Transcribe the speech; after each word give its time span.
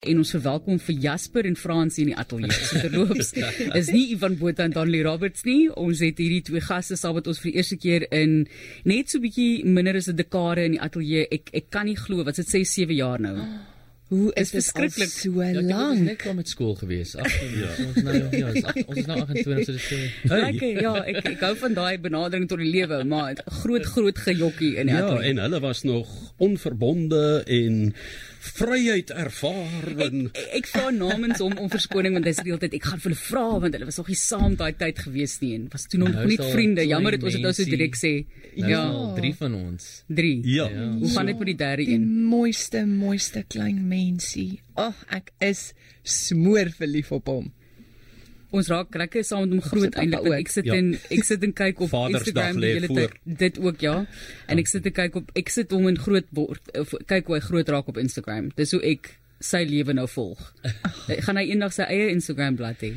en 0.00 0.16
ons 0.22 0.30
verwelkom 0.32 0.78
vir 0.80 0.96
Jasper 1.04 1.44
en 1.44 1.56
Fransie 1.60 2.06
in 2.06 2.12
die 2.14 2.16
ateljee. 2.16 2.56
So 2.56 2.80
terloops 2.80 3.34
is 3.80 3.90
nie 3.92 4.06
Ivan 4.14 4.38
Botha 4.40 4.64
en 4.64 4.72
Danley 4.72 5.02
Roberts 5.04 5.44
nie. 5.44 5.66
Ons 5.76 6.00
het 6.04 6.20
hierdie 6.22 6.40
twee 6.46 6.62
gaste 6.64 6.96
saam 6.96 7.18
met 7.18 7.28
ons 7.28 7.40
vir 7.42 7.50
die 7.52 7.58
eerste 7.60 7.76
keer 7.80 8.06
in 8.16 8.46
net 8.88 9.12
so 9.12 9.20
bietjie 9.20 9.60
minder 9.68 9.98
as 10.00 10.08
'n 10.08 10.16
dekade 10.16 10.64
in 10.70 10.78
die 10.78 10.80
ateljee. 10.80 11.26
Ek 11.30 11.52
ek 11.52 11.68
kan 11.70 11.84
nie 11.90 11.98
glo 12.00 12.24
wat 12.24 12.40
dit 12.40 12.48
sê 12.48 12.64
7 12.64 12.96
jaar 12.96 13.20
nou. 13.20 13.36
Hoe 14.10 14.32
is 14.40 14.50
dit 14.50 14.64
skrikkelik 14.64 15.08
so 15.12 15.30
Ja, 15.42 15.60
lank? 15.60 15.92
ek 15.92 15.98
het 16.00 16.06
net 16.08 16.18
klaar 16.18 16.34
met 16.34 16.48
skool 16.48 16.74
gewees. 16.80 17.12
Ag, 17.14 17.30
ja. 17.62 17.68
Ons 17.86 18.00
nou 18.02 18.16
ja, 18.16 18.48
ag- 18.64 18.80
ons 18.88 18.98
is 18.98 19.06
nou 19.06 19.20
28 19.20 19.44
so 19.44 19.72
dit 19.76 19.84
sê. 19.84 20.00
Lekker, 20.32 20.80
ja, 20.82 20.94
ek 21.12 21.28
ek 21.36 21.40
hou 21.44 21.52
van 21.60 21.74
daai 21.76 21.98
benadering 22.00 22.48
tot 22.48 22.58
die 22.58 22.72
lewe, 22.72 23.04
maar 23.04 23.36
groot 23.60 23.84
groot 23.86 24.18
gejokkie 24.18 24.72
in 24.80 24.86
die 24.88 24.96
Ja, 24.96 25.04
ateljee. 25.04 25.30
en 25.30 25.38
hulle 25.44 25.60
was 25.60 25.84
nog 25.84 26.08
onverbonde 26.40 27.44
en 27.46 27.94
vryheid 28.40 29.10
ervaar 29.12 29.88
en 30.06 30.22
Ek, 30.32 30.46
ek 30.60 30.68
vra 30.72 30.90
namens 30.94 31.42
hom 31.44 31.52
om 31.60 31.68
verskoning 31.72 32.14
want 32.16 32.24
hy 32.24 32.32
sê 32.32 32.44
die 32.46 32.52
hele 32.54 32.62
tyd 32.62 32.76
ek 32.78 32.86
gaan 32.88 33.02
vir 33.02 33.10
hulle 33.12 33.20
vra 33.20 33.42
want 33.60 33.76
hulle 33.76 33.88
was 33.90 33.98
nog 34.00 34.08
nie 34.08 34.16
saam 34.20 34.54
daai 34.56 34.72
tyd 34.80 34.98
gewees 35.04 35.34
nie 35.42 35.52
en 35.58 35.66
was 35.72 35.84
toe 35.90 36.00
nog 36.00 36.14
Nou 36.14 36.24
daar 36.36 36.52
vriende. 36.54 36.86
Jammer 36.88 37.16
dat 37.18 37.26
ons 37.28 37.36
dit 37.36 37.44
nou 37.44 37.52
so 37.52 37.64
direk 37.68 37.98
sê. 38.00 38.12
Nou 38.56 38.70
Ja, 38.70 38.82
drie 39.14 39.34
van 39.36 39.54
ons. 39.54 40.04
3. 40.08 40.40
ja. 40.44 40.66
Hoe 40.98 41.10
gaan 41.14 41.26
dit 41.26 41.38
met 41.38 41.46
die 41.52 41.56
derde 41.60 41.84
Die 41.84 41.94
een? 41.94 42.08
mooiste, 42.30 42.84
mooiste 42.86 43.44
klein 43.48 43.84
mensie. 43.88 44.60
Ag, 44.74 44.94
oh, 44.94 45.16
ek 45.16 45.32
is 45.38 45.72
smoor 46.02 46.70
verlief 46.76 47.12
op 47.12 47.26
hom. 47.28 47.52
Ons 48.50 48.68
raak 48.72 48.94
lekker 48.98 49.22
saam 49.24 49.44
met 49.44 49.52
hom 49.54 49.60
groot 49.62 49.94
eintlik. 49.94 50.26
ook. 50.26 50.34
Ek 50.40 50.48
sit 50.48 50.64
Ja. 50.66 50.74
en 50.74 50.92
ek 51.10 51.24
sit 51.24 51.42
en 51.46 51.52
kyk 51.52 51.80
op 51.80 51.92
Instagram 52.10 52.56
die 52.56 52.60
lê 52.64 52.72
hele 52.74 52.86
voor. 52.86 52.96
tyd. 53.24 53.38
Dit 53.38 53.58
ook 53.58 53.80
ja. 53.80 54.06
En 54.48 54.58
ek 54.58 54.66
sit 54.66 54.86
en 54.86 54.92
kyk 54.92 55.16
op 55.16 55.30
ek 55.36 55.48
sit 55.48 55.70
hom 55.70 55.88
in 55.88 55.98
groot 55.98 56.26
word 56.34 56.76
of, 56.78 56.94
kyk 57.06 57.26
hoe 57.26 57.34
hy 57.36 57.40
groot 57.40 57.68
raak 57.68 57.88
op 57.88 57.96
Instagram. 57.98 58.50
Dis 58.56 58.72
hoe 58.72 58.82
ek 58.82 59.16
sy 59.40 59.62
lewe 59.64 59.92
nou 59.94 60.06
volg. 60.08 60.54
Gaan 61.24 61.36
hy 61.36 61.46
eendag 61.50 61.72
sy 61.72 61.82
eie 61.88 62.10
Instagram 62.10 62.56
bladsy 62.56 62.90
hê. 62.92 62.94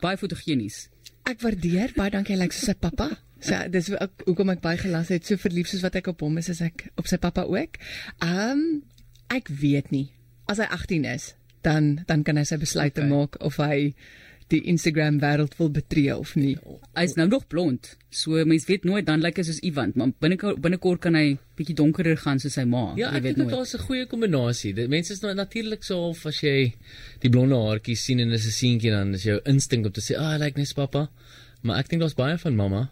Baie 0.00 0.16
fotogenies. 0.16 0.88
Ek 1.26 1.40
waardeer 1.42 1.92
baie 1.96 2.10
dankie 2.10 2.34
hy 2.36 2.40
lyk 2.44 2.52
soos 2.52 2.66
sy 2.72 2.74
pappa. 2.74 3.10
So 3.40 3.54
dis 3.68 3.88
hoe 3.92 3.98
ek- 4.00 4.22
hoekom 4.26 4.50
ek 4.50 4.60
baie 4.64 4.78
gelas 4.80 5.08
het. 5.12 5.26
So 5.26 5.36
verlief 5.36 5.68
soos 5.68 5.82
wat 5.82 5.96
ek 5.96 6.06
op 6.08 6.20
hom 6.24 6.38
is, 6.38 6.48
is 6.48 6.60
ek 6.64 6.88
op 6.96 7.06
sy 7.06 7.16
pappa 7.18 7.42
ook. 7.44 7.76
Ehm 8.22 8.50
um, 8.50 8.82
ek 9.28 9.48
weet 9.48 9.90
nie. 9.90 10.08
As 10.48 10.58
hy 10.58 10.64
18 10.70 11.04
is, 11.04 11.34
dan 11.62 12.04
dan 12.06 12.22
kan 12.22 12.36
hy 12.38 12.44
sy 12.44 12.56
besluite 12.56 13.00
okay. 13.02 13.10
maak 13.10 13.36
of 13.42 13.56
hy 13.58 13.94
die 14.52 14.60
Instagram 14.70 15.18
wêreld 15.22 15.56
wil 15.58 15.70
betree 15.74 16.14
of 16.14 16.34
nie. 16.38 16.54
Hy's 16.94 17.16
nou 17.18 17.26
nog 17.28 17.46
blond. 17.50 17.96
So 18.14 18.44
mens 18.46 18.66
weet 18.68 18.84
nooit 18.86 19.06
dan 19.06 19.20
lyk 19.24 19.40
hy 19.40 19.44
soos 19.48 19.58
Ivan, 19.66 19.92
maar 19.98 20.12
binnekort 20.22 20.60
binnekort 20.62 21.02
kan 21.02 21.18
hy 21.18 21.36
bietjie 21.58 21.76
donkerder 21.78 22.18
gaan 22.22 22.38
soos 22.42 22.54
sy 22.58 22.64
ma. 22.68 22.92
Ja, 22.98 23.10
ek 23.10 23.24
weet 23.24 23.34
dink 23.34 23.36
dit 23.36 23.46
nooit. 23.46 23.56
daar's 23.56 23.74
'n 23.74 23.86
goeie 23.88 24.06
kombinasie. 24.06 24.74
Dit 24.74 24.88
mense 24.88 25.12
is 25.12 25.22
nou 25.22 25.34
natuurlik 25.34 25.82
so 25.82 26.00
half 26.00 26.26
as 26.26 26.40
jy 26.40 26.74
die 27.20 27.30
blonde 27.30 27.56
haartjies 27.56 28.04
sien 28.04 28.20
en 28.20 28.30
dis 28.30 28.46
'n 28.46 28.58
seentjie 28.60 28.90
dan 28.90 29.14
is 29.14 29.24
jou 29.24 29.40
instink 29.44 29.86
om 29.86 29.92
te 29.92 30.00
sê, 30.00 30.16
"Ah, 30.16 30.32
hy 30.32 30.38
lyk 30.38 30.56
net 30.56 30.66
soos 30.66 30.74
pappa." 30.74 31.08
Maar 31.62 31.78
ek 31.78 31.88
dink 31.88 32.00
daar's 32.00 32.14
baie 32.14 32.38
van 32.38 32.56
mamma 32.56 32.90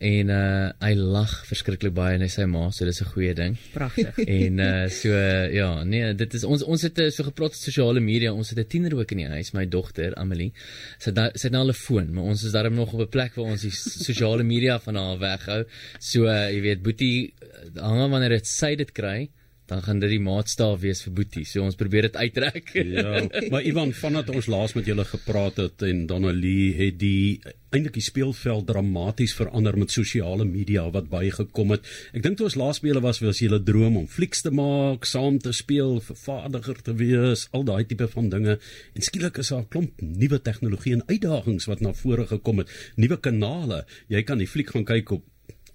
en 0.00 0.30
uh 0.32 0.68
hy 0.80 0.92
lag 0.96 1.32
verskriklik 1.44 1.92
baie 1.92 2.16
en 2.16 2.24
hy 2.24 2.28
sy 2.32 2.46
ma, 2.48 2.70
so 2.72 2.88
dis 2.88 3.02
'n 3.02 3.10
goeie 3.12 3.34
ding. 3.36 3.56
Pragtig. 3.74 4.16
en 4.40 4.62
uh 4.64 4.88
so 4.88 5.12
uh, 5.12 5.52
ja, 5.52 5.84
nee, 5.84 6.14
dit 6.14 6.34
is 6.34 6.44
ons 6.44 6.64
ons 6.64 6.82
het 6.88 6.98
uh, 6.98 7.10
so 7.12 7.26
gepraat 7.28 7.52
op 7.52 7.60
sosiale 7.60 8.00
media. 8.00 8.32
Ons 8.32 8.50
het 8.50 8.58
'n 8.64 8.68
tiener 8.68 8.96
ook 8.96 9.12
in 9.12 9.24
die 9.24 9.28
huis, 9.28 9.52
my 9.52 9.66
dogter 9.66 10.16
Amelie. 10.16 10.52
Sy 10.98 11.12
nou- 11.12 11.32
sy 11.34 11.48
het 11.48 11.52
nou 11.52 11.66
'n 11.68 11.76
foon, 11.76 12.12
maar 12.14 12.24
ons 12.24 12.44
is 12.44 12.52
daarom 12.52 12.74
nog 12.74 12.94
op 12.94 13.00
'n 13.00 13.08
plek 13.08 13.34
waar 13.36 13.52
ons 13.52 13.62
die 13.62 13.70
sosiale 13.74 14.42
media 14.42 14.78
van 14.80 14.96
haar 14.96 15.18
weghou. 15.18 15.64
So 15.98 16.24
uh, 16.24 16.50
jy 16.50 16.60
weet, 16.60 16.82
Boetie 16.82 17.34
hang 17.76 18.10
wanneer 18.10 18.40
dit 18.40 18.46
sy 18.46 18.74
dit 18.76 18.92
kry, 18.92 19.28
dan 19.70 19.82
gaan 19.86 20.00
dit 20.02 20.10
die 20.10 20.22
maatstaaf 20.22 20.80
wees 20.82 21.04
vir 21.06 21.14
Boetie. 21.14 21.44
So 21.46 21.62
ons 21.62 21.78
probeer 21.78 22.08
dit 22.08 22.16
uittrek. 22.18 22.72
Ja, 22.90 23.22
maar 23.52 23.62
Ivan, 23.62 23.92
vandat 23.94 24.30
ons 24.34 24.48
laas 24.50 24.74
met 24.74 24.88
julle 24.90 25.04
gepraat 25.06 25.60
het 25.62 25.84
en 25.86 26.02
Donnelly 26.10 26.72
het 26.74 26.98
die 26.98 27.38
eintlik 27.70 27.94
die 27.94 28.02
speelveld 28.02 28.66
dramaties 28.66 29.36
verander 29.38 29.78
met 29.78 29.94
sosiale 29.94 30.44
media 30.48 30.88
wat 30.90 31.06
bygekom 31.12 31.76
het. 31.76 31.86
Ek 32.16 32.24
dink 32.24 32.40
toe 32.40 32.48
ons 32.48 32.58
laas 32.58 32.82
julle 32.82 33.02
was, 33.04 33.22
was 33.22 33.42
julle 33.44 33.60
droom 33.62 34.00
om 34.00 34.08
flieks 34.10 34.42
te 34.42 34.50
maak, 34.50 35.06
saam 35.06 35.38
te 35.38 35.54
speel, 35.54 36.00
vervaardiger 36.02 36.82
te 36.88 36.96
wees, 36.98 37.46
al 37.54 37.66
daai 37.68 37.84
tipe 37.86 38.10
van 38.10 38.30
dinge. 38.32 38.58
En 38.98 39.06
skielik 39.06 39.38
is 39.38 39.52
daar 39.54 39.62
'n 39.62 39.70
klomp 39.70 40.02
nuwe 40.02 40.42
tegnologie 40.42 40.94
en 40.98 41.06
uitdagings 41.06 41.70
wat 41.70 41.80
na 41.80 41.92
vore 41.92 42.26
gekom 42.26 42.58
het, 42.58 42.68
nuwe 42.96 43.20
kanale. 43.20 43.84
Jy 44.08 44.22
kan 44.22 44.38
die 44.38 44.50
fliek 44.50 44.70
gaan 44.70 44.84
kyk 44.84 45.10
op 45.10 45.24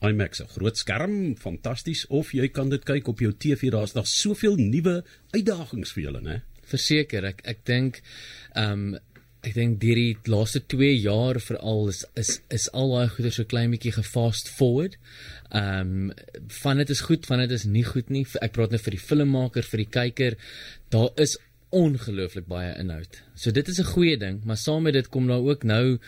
IMAX, 0.10 0.42
'n 0.42 0.54
groot 0.58 0.78
skerm, 0.78 1.36
fantasties, 1.38 2.06
of 2.08 2.32
jy 2.32 2.48
kan 2.48 2.70
dit 2.70 2.84
kyk 2.84 3.08
op 3.08 3.20
jou 3.20 3.34
TV. 3.34 3.72
Daar's 3.72 3.94
nog 3.94 4.08
soveel 4.08 4.56
nuwe 4.56 5.04
uitdagings 5.32 5.92
vir 5.92 6.04
julle, 6.04 6.22
né? 6.22 6.42
Verseker, 6.66 7.26
ek 7.26 7.42
ek 7.46 7.66
dink 7.66 8.02
ehm 8.56 8.72
um, 8.72 9.00
ek 9.46 9.54
dink 9.54 9.76
deur 9.82 10.00
die 10.00 10.32
laaste 10.32 10.60
2 10.74 10.88
jaar 11.04 11.38
veral 11.40 11.90
is 11.92 12.04
is 12.16 12.42
is 12.50 12.68
al 12.74 12.90
daai 12.96 13.10
goeie 13.14 13.32
so 13.32 13.46
klein 13.46 13.72
bietjie 13.72 13.94
gefast 13.94 14.50
forward. 14.50 14.98
Ehm 15.52 16.10
um, 16.10 16.14
van 16.62 16.78
dit 16.78 16.90
is 16.90 17.02
goed, 17.02 17.26
van 17.26 17.40
dit 17.40 17.52
is 17.52 17.66
nie 17.66 17.84
goed 17.84 18.10
nie. 18.10 18.26
Ek 18.42 18.56
praat 18.58 18.72
nou 18.72 18.80
vir 18.80 18.98
die 18.98 19.06
filmmaker, 19.10 19.64
vir 19.64 19.84
die 19.84 19.92
kyker. 20.00 20.38
Daar 20.90 21.12
is 21.22 21.38
ongelooflik 21.76 22.48
baie 22.48 22.74
inhoud. 22.80 23.22
So 23.36 23.52
dit 23.52 23.68
is 23.68 23.80
'n 23.80 23.92
goeie 23.94 24.18
ding, 24.18 24.44
maar 24.46 24.58
saam 24.58 24.84
met 24.84 24.94
dit 24.94 25.10
kom 25.10 25.28
daar 25.28 25.44
ook 25.44 25.64
nou 25.64 26.00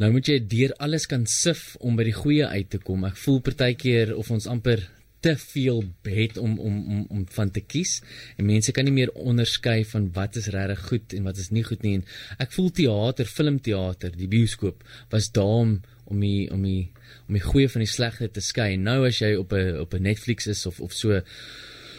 nou 0.00 0.10
moet 0.14 0.28
jy 0.32 0.38
deur 0.48 0.72
alles 0.80 1.06
kan 1.06 1.26
sif 1.28 1.76
om 1.80 1.98
by 1.98 2.06
die 2.08 2.16
goeie 2.16 2.46
uit 2.48 2.70
te 2.72 2.80
kom. 2.80 3.04
Ek 3.04 3.18
voel 3.20 3.42
partykeer 3.44 4.14
of 4.16 4.30
ons 4.32 4.48
amper 4.48 4.86
te 5.20 5.34
veel 5.36 5.82
het 6.08 6.38
om 6.40 6.58
om 6.58 6.76
om 6.92 7.06
om 7.12 7.24
van 7.36 7.50
te 7.52 7.60
kies 7.60 7.98
en 8.36 8.48
mense 8.48 8.72
kan 8.72 8.86
nie 8.88 8.94
meer 8.96 9.12
onderskei 9.12 9.84
van 9.92 10.08
wat 10.16 10.38
is 10.40 10.48
regtig 10.54 10.86
goed 10.88 11.16
en 11.16 11.28
wat 11.28 11.36
is 11.42 11.50
nie 11.52 11.64
goed 11.66 11.82
nie 11.84 11.98
en 11.98 12.04
ek 12.40 12.54
voel 12.56 12.70
teater, 12.72 13.28
filmteater, 13.28 14.14
die 14.16 14.30
bioskoop 14.32 14.84
was 15.12 15.28
daar 15.36 15.60
om 15.64 15.80
om 16.10 16.24
die 16.24 16.48
om 16.50 16.62
die 16.64 16.88
om 17.28 17.36
die 17.36 17.44
goeie 17.44 17.68
van 17.68 17.84
die 17.84 17.90
slegte 17.90 18.30
te 18.32 18.42
skei. 18.42 18.74
Nou 18.76 19.04
as 19.06 19.20
jy 19.20 19.34
op 19.36 19.52
'n 19.52 19.76
op 19.84 19.94
'n 19.94 20.02
Netflix 20.02 20.46
is 20.46 20.66
of 20.66 20.80
of 20.80 20.92
so 20.92 21.20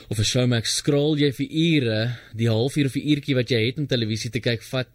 of 0.09 0.19
'n 0.19 0.23
Showmax 0.23 0.75
scroll 0.75 1.17
jy 1.17 1.31
vir 1.31 1.47
ure, 1.47 2.17
die 2.33 2.49
halfuur 2.49 2.85
of 2.85 2.95
'n 2.95 3.07
uurtjie 3.11 3.35
wat 3.35 3.49
jy 3.49 3.65
het 3.67 3.77
om 3.77 3.87
televisie 3.87 4.31
te 4.31 4.39
kyk, 4.39 4.61
vat 4.63 4.89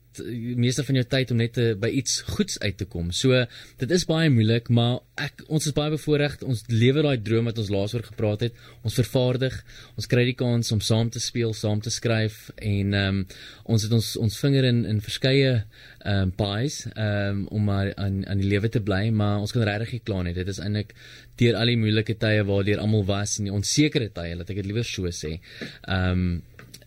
meeste 0.56 0.84
van 0.86 1.00
jou 1.00 1.04
tyd 1.10 1.32
om 1.32 1.40
net 1.40 1.54
te, 1.56 1.66
by 1.80 1.90
iets 2.00 2.20
goeds 2.36 2.58
uit 2.62 2.76
te 2.80 2.86
kom. 2.90 3.10
So 3.14 3.44
dit 3.80 3.94
is 3.94 4.06
baie 4.08 4.30
moeilik, 4.32 4.70
maar 4.72 5.00
ek 5.20 5.44
ons 5.48 5.68
is 5.68 5.74
baie 5.76 5.92
bevoorreg. 5.94 6.38
Ons 6.46 6.64
lewe 6.72 7.04
daai 7.06 7.16
droom 7.22 7.50
wat 7.50 7.60
ons 7.62 7.72
laas 7.72 7.94
oor 7.96 8.04
gepraat 8.06 8.46
het. 8.46 8.56
Ons 8.86 8.98
vervaardig, 9.00 9.56
ons 9.96 10.08
kry 10.10 10.26
die 10.30 10.36
kans 10.38 10.72
om 10.74 10.82
saam 10.84 11.10
te 11.12 11.22
speel, 11.22 11.54
saam 11.56 11.82
te 11.84 11.92
skryf 11.94 12.46
en 12.56 12.94
ehm 12.94 13.20
um, 13.20 13.22
ons 13.66 13.82
het 13.82 13.92
ons 13.92 14.08
ons 14.22 14.40
vinger 14.44 14.66
in 14.68 14.84
in 14.88 14.98
verskeie 15.04 15.52
ehm 15.52 16.26
um, 16.28 16.32
pies 16.38 16.82
ehm 16.92 17.42
um, 17.42 17.44
om 17.58 17.70
maar 17.70 17.92
aan 17.96 18.22
aan 18.26 18.42
die 18.42 18.50
lewe 18.50 18.70
te 18.72 18.82
bly, 18.82 19.08
maar 19.10 19.40
ons 19.44 19.54
kan 19.54 19.66
regtig 19.66 19.96
nie 19.96 20.04
kla 20.08 20.22
nie. 20.26 20.34
Dit 20.36 20.50
is 20.52 20.60
eintlik 20.62 20.94
deur 21.40 21.56
al 21.60 21.72
die 21.72 21.80
moeilike 21.80 22.16
tye 22.20 22.44
waardeur 22.48 22.80
almal 22.82 23.04
was 23.08 23.38
en 23.38 23.48
die 23.48 23.54
onsekerte 23.54 24.12
tye, 24.16 24.36
laat 24.36 24.52
ek 24.52 24.62
dit 24.62 24.70
liewer 24.70 24.86
so 24.86 25.10
sê. 25.12 25.38
Ehm 25.86 26.12
um, 26.12 26.28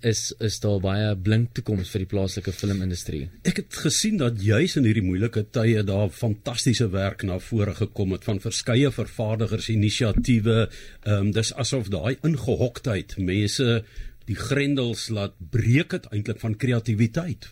is 0.06 0.34
is 0.40 0.60
daar 0.64 0.80
baie 0.84 1.12
blink 1.16 1.54
toekoms 1.58 1.92
vir 1.94 2.04
die 2.04 2.10
plaaslike 2.14 2.54
filmindustrie. 2.56 3.26
Ek 3.48 3.62
het 3.64 3.80
gesien 3.84 4.20
dat 4.22 4.42
juis 4.42 4.78
in 4.80 4.88
hierdie 4.88 5.06
moeilike 5.06 5.46
tye 5.56 5.84
daar 5.88 6.10
fantastiese 6.14 6.90
werk 6.94 7.24
na 7.28 7.40
vore 7.44 7.76
gekom 7.78 8.16
het 8.16 8.28
van 8.28 8.42
verskeie 8.44 8.92
vervaardigers 8.92 9.70
inisiatiewe. 9.76 10.60
Ehm 11.04 11.30
um, 11.30 11.32
dis 11.36 11.54
asof 11.54 11.90
daai 11.94 12.18
ingehoktheid 12.24 13.18
mense 13.18 13.82
die 14.30 14.38
grendels 14.38 15.10
laat 15.10 15.34
breek 15.52 15.96
dit 15.96 16.12
eintlik 16.14 16.40
van 16.40 16.56
kreatiwiteit. 16.56 17.50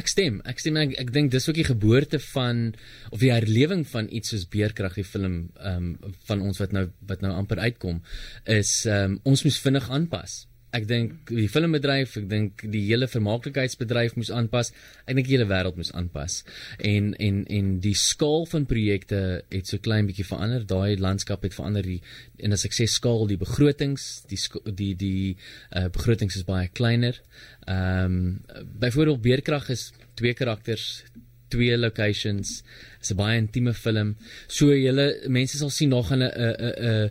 Ek 0.00 0.08
stem. 0.08 0.38
Ek 0.48 0.60
stem 0.60 0.78
ek, 0.80 0.94
ek 1.02 1.10
dink 1.12 1.32
dis 1.32 1.48
ook 1.48 1.58
die 1.58 1.68
geboorte 1.68 2.20
van 2.30 2.70
of 3.10 3.20
die 3.20 3.32
herlewing 3.32 3.84
van 3.88 4.08
iets 4.08 4.32
soos 4.32 4.46
Beerkrag 4.48 4.96
die 4.96 5.08
film 5.08 5.50
ehm 5.60 5.90
um, 5.92 6.14
van 6.28 6.40
ons 6.40 6.62
wat 6.62 6.72
nou 6.72 6.86
wat 7.10 7.24
nou 7.24 7.34
amper 7.36 7.60
uitkom 7.60 8.00
is 8.44 8.86
ehm 8.86 9.18
um, 9.18 9.20
ons 9.34 9.44
moes 9.44 9.60
vinnig 9.66 9.90
aanpas. 9.90 10.42
Ek 10.72 10.86
dink 10.88 11.28
die 11.28 11.48
filmbedryf, 11.52 12.14
ek 12.22 12.28
dink 12.30 12.62
die 12.72 12.86
hele 12.86 13.08
vermaaklikheidsbedryf 13.10 14.14
moes 14.16 14.30
aanpas. 14.32 14.72
Ek 15.04 15.18
dink 15.18 15.28
die 15.28 15.36
hele 15.36 15.48
wêreld 15.50 15.76
moes 15.76 15.92
aanpas. 15.92 16.38
En 16.80 17.12
en 17.20 17.42
en 17.52 17.74
die 17.84 17.94
skaal 17.98 18.46
van 18.48 18.64
projekte 18.70 19.20
het 19.52 19.68
so 19.68 19.82
klein 19.84 20.08
bietjie 20.08 20.26
verander. 20.28 20.64
Daai 20.68 20.96
landskap 20.96 21.44
het 21.44 21.56
verander 21.58 21.84
die 21.84 22.00
en 22.40 22.56
as 22.56 22.64
ek 22.68 22.76
sê 22.76 22.88
skaal, 22.88 23.26
die 23.28 23.40
begrotings, 23.40 24.24
die 24.30 24.40
die 24.72 24.94
die 24.96 25.34
uh, 25.76 25.88
begrotings 25.92 26.40
is 26.40 26.48
baie 26.48 26.72
kleiner. 26.72 27.20
Ehm 27.66 28.16
um, 28.16 28.64
byvoorbeeld 28.82 29.22
Beerkrag 29.22 29.68
is 29.70 29.90
twee 30.18 30.34
karakters, 30.34 31.04
twee 31.52 31.76
locations. 31.76 32.62
Dit 32.62 33.04
is 33.04 33.12
'n 33.12 33.16
baie 33.16 33.36
intieme 33.38 33.74
film. 33.74 34.14
So 34.48 34.72
julle 34.72 35.06
mense 35.28 35.56
sal 35.58 35.70
sien 35.70 35.92
gaan 35.92 36.22
'n 36.22 36.32
'n 36.32 37.10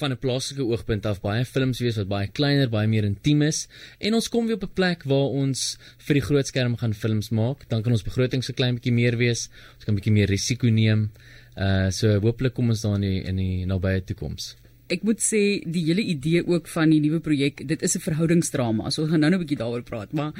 van 0.00 0.12
'n 0.12 0.18
plaaslike 0.18 0.62
oogpunt 0.62 1.06
af 1.06 1.20
baie 1.20 1.44
films 1.44 1.80
wees 1.80 1.96
wat 1.96 2.08
baie 2.08 2.28
kleiner, 2.28 2.68
baie 2.68 2.88
meer 2.88 3.04
intiem 3.04 3.42
is 3.42 3.68
en 3.98 4.14
ons 4.14 4.28
kom 4.28 4.46
weer 4.46 4.56
op 4.56 4.64
'n 4.64 4.74
plek 4.74 5.02
waar 5.04 5.30
ons 5.42 5.78
vir 5.98 6.14
die 6.14 6.26
groot 6.28 6.46
skerm 6.46 6.76
gaan 6.76 6.94
films 6.94 7.30
maak. 7.30 7.68
Dan 7.68 7.82
kan 7.82 7.92
ons 7.92 8.02
begroting 8.02 8.44
so 8.44 8.52
klein 8.52 8.74
bietjie 8.74 8.92
meer 8.92 9.16
wees. 9.16 9.48
Ons 9.76 9.84
kan 9.84 9.94
bietjie 9.94 10.12
meer 10.12 10.28
risiko 10.28 10.68
neem. 10.68 11.10
Uh 11.56 11.90
so 11.90 12.20
hopelik 12.20 12.54
kom 12.54 12.68
ons 12.68 12.82
daar 12.82 12.94
in 12.94 13.00
die 13.00 13.22
in 13.24 13.36
die 13.36 13.66
nabye 13.66 14.04
toekoms. 14.04 14.56
ek 14.92 15.04
moet 15.08 15.22
sê 15.24 15.40
die 15.64 15.86
hele 15.86 16.04
idee 16.04 16.42
ook 16.44 16.68
van 16.68 16.92
die 16.92 17.00
nuwe 17.00 17.22
projek, 17.24 17.64
dit 17.68 17.82
is 17.82 17.96
'n 17.96 18.04
verhoudingsdrama. 18.08 18.90
So 18.90 19.02
ons 19.02 19.10
gaan 19.10 19.20
nou 19.20 19.30
nou 19.30 19.40
'n 19.40 19.44
bietjie 19.44 19.62
daaroor 19.62 19.82
praat, 19.82 20.12
maar 20.12 20.32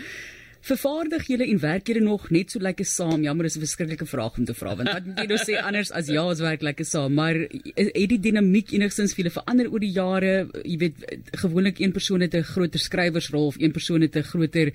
Vervaardig 0.62 1.26
julle 1.26 1.46
en 1.50 1.58
werk 1.58 1.88
julle 1.90 2.00
nog 2.04 2.28
net 2.30 2.52
so 2.54 2.62
lekker 2.62 2.86
saam? 2.86 3.24
Jammer, 3.26 3.48
dis 3.48 3.56
'n 3.56 3.64
verskriklike 3.64 4.06
vraag 4.06 4.38
om 4.38 4.44
te 4.44 4.54
vra 4.54 4.76
want 4.76 4.92
wat 4.92 5.06
moet 5.06 5.18
jy 5.18 5.26
nou 5.26 5.38
sê 5.42 5.58
anders 5.68 5.90
as 5.90 6.06
ja, 6.06 6.22
ons 6.22 6.40
werk 6.40 6.62
lekker 6.62 6.86
saam, 6.86 7.14
maar 7.14 7.34
het 7.34 8.08
die 8.14 8.20
dinamiek 8.20 8.72
enigstens 8.72 9.14
vir 9.14 9.24
julle 9.24 9.34
verander 9.34 9.70
oor 9.72 9.80
die 9.80 9.90
jare? 9.90 10.48
Jy 10.62 10.76
weet, 10.78 10.96
gewoonlik 11.42 11.80
een 11.80 11.92
persoon 11.92 12.20
het 12.20 12.34
'n 12.34 12.42
groter 12.42 12.80
skrywersrol 12.80 13.46
of 13.46 13.58
een 13.58 13.72
persoon 13.72 14.02
het 14.02 14.16
'n 14.16 14.22
groter 14.22 14.72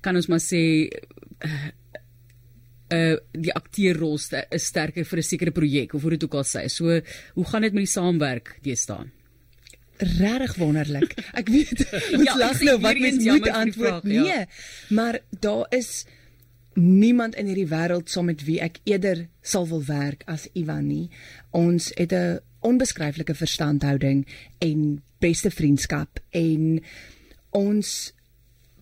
kan 0.00 0.16
ons 0.16 0.28
maar 0.28 0.40
sê 0.40 0.90
uh 2.92 3.16
die 3.32 3.52
akteurrol 3.56 4.18
is 4.18 4.66
sterker 4.68 5.04
vir 5.04 5.18
'n 5.18 5.22
sekere 5.22 5.50
projek 5.50 5.94
of 5.94 6.02
hoe 6.02 6.10
dit 6.10 6.24
ook 6.24 6.34
al 6.34 6.44
sê. 6.44 6.68
So, 6.68 7.00
hoe 7.34 7.44
gaan 7.44 7.62
dit 7.62 7.72
met 7.72 7.84
die 7.84 7.94
saamwerk 7.98 8.58
deesdae? 8.62 9.08
Regtig 10.02 10.56
wonderlik. 10.60 11.14
Ek 11.32 11.48
weet 11.52 11.84
ons 12.18 12.26
ja, 12.26 12.36
lag 12.36 12.60
nou 12.60 12.78
wat 12.80 12.98
mens 12.98 13.24
moet 13.24 13.48
antwoord. 13.48 14.02
Vraag, 14.02 14.12
ja. 14.12 14.22
Nee, 14.22 14.46
maar 14.88 15.20
daar 15.40 15.66
is 15.70 16.04
niemand 16.74 17.36
in 17.36 17.50
hierdie 17.50 17.68
wêreld 17.68 18.08
saam 18.08 18.30
met 18.30 18.44
wie 18.48 18.58
ek 18.64 18.80
eerder 18.88 19.26
sal 19.44 19.68
wil 19.68 19.84
werk 19.84 20.24
as 20.30 20.48
Ivan 20.56 20.86
nie. 20.88 21.10
Ons 21.50 21.92
het 21.98 22.12
'n 22.12 22.40
onbeskryflike 22.60 23.34
verstandhouding 23.34 24.26
en 24.58 25.02
beste 25.18 25.50
vriendskap 25.50 26.20
en 26.30 26.82
ons 27.50 28.12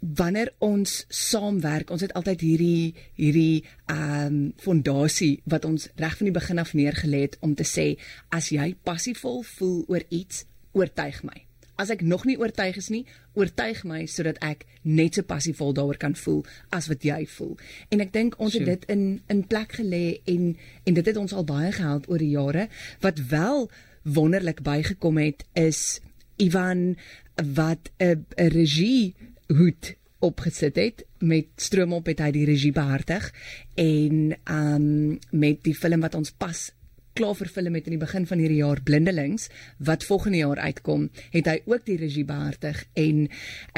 wanneer 0.00 0.52
ons 0.58 1.04
saamwerk, 1.08 1.90
ons 1.90 2.00
het 2.00 2.12
altyd 2.16 2.40
hierdie 2.40 2.94
hierdie 3.20 3.64
ehm 3.92 4.26
um, 4.26 4.38
fondasie 4.56 5.42
wat 5.44 5.64
ons 5.68 5.88
reg 6.00 6.16
van 6.16 6.30
die 6.30 6.36
begin 6.38 6.58
af 6.58 6.72
neergelê 6.72 7.20
het 7.26 7.36
om 7.40 7.54
te 7.54 7.66
sê 7.68 7.98
as 8.28 8.48
jy 8.54 8.74
passievol 8.82 9.42
voel 9.42 9.84
oor 9.88 10.04
iets, 10.08 10.46
oortuig 10.72 11.22
my. 11.22 11.44
As 11.80 11.88
ek 11.90 12.02
nog 12.04 12.26
nie 12.28 12.36
oortuig 12.36 12.76
is 12.76 12.90
nie, 12.92 13.06
oortuig 13.38 13.84
my 13.88 14.02
sodat 14.10 14.40
ek 14.44 14.66
net 14.82 15.16
so 15.16 15.24
passievol 15.24 15.72
daaroor 15.76 15.96
kan 16.00 16.16
voel 16.18 16.42
as 16.76 16.90
wat 16.92 17.04
jy 17.06 17.24
voel. 17.36 17.54
En 17.88 18.04
ek 18.04 18.12
dink 18.12 18.36
ons 18.38 18.56
het 18.56 18.66
dit 18.68 18.84
in 18.92 19.04
in 19.32 19.44
plek 19.48 19.78
gelê 19.80 20.20
en 20.28 20.52
en 20.84 20.98
dit 20.98 21.06
het 21.06 21.16
ons 21.16 21.32
al 21.32 21.46
baie 21.48 21.72
gehelp 21.72 22.10
oor 22.10 22.20
die 22.20 22.34
jare. 22.34 22.68
Wat 23.00 23.22
wel 23.32 23.70
wonderlik 24.02 24.62
bygekom 24.66 25.20
het 25.20 25.44
is 25.56 26.00
Ivan 26.40 26.96
wat 27.36 27.90
'n 27.98 28.26
'n 28.36 28.52
regie 28.52 29.14
hoed 29.48 29.94
opgesit 30.20 30.76
het 30.76 31.04
met 31.18 31.46
stroom 31.56 31.92
op 31.92 32.06
het 32.06 32.20
hy 32.20 32.30
die 32.30 32.44
regie 32.44 32.72
behartig 32.72 33.32
en 33.74 34.36
um 34.44 35.18
met 35.30 35.62
die 35.64 35.74
film 35.74 36.00
wat 36.00 36.14
ons 36.14 36.30
pas 36.30 36.70
klaar 37.12 37.36
vervul 37.36 37.70
met 37.70 37.86
in 37.88 37.96
die 37.96 38.04
begin 38.04 38.26
van 38.26 38.38
hierdie 38.38 38.60
jaar 38.62 38.82
Blindelings 38.82 39.48
wat 39.78 40.04
volgende 40.04 40.38
jaar 40.38 40.58
uitkom, 40.58 41.10
het 41.30 41.46
hy 41.46 41.58
ook 41.64 41.84
die 41.86 41.98
regie 42.00 42.24
behartig 42.24 42.84
en 42.94 43.28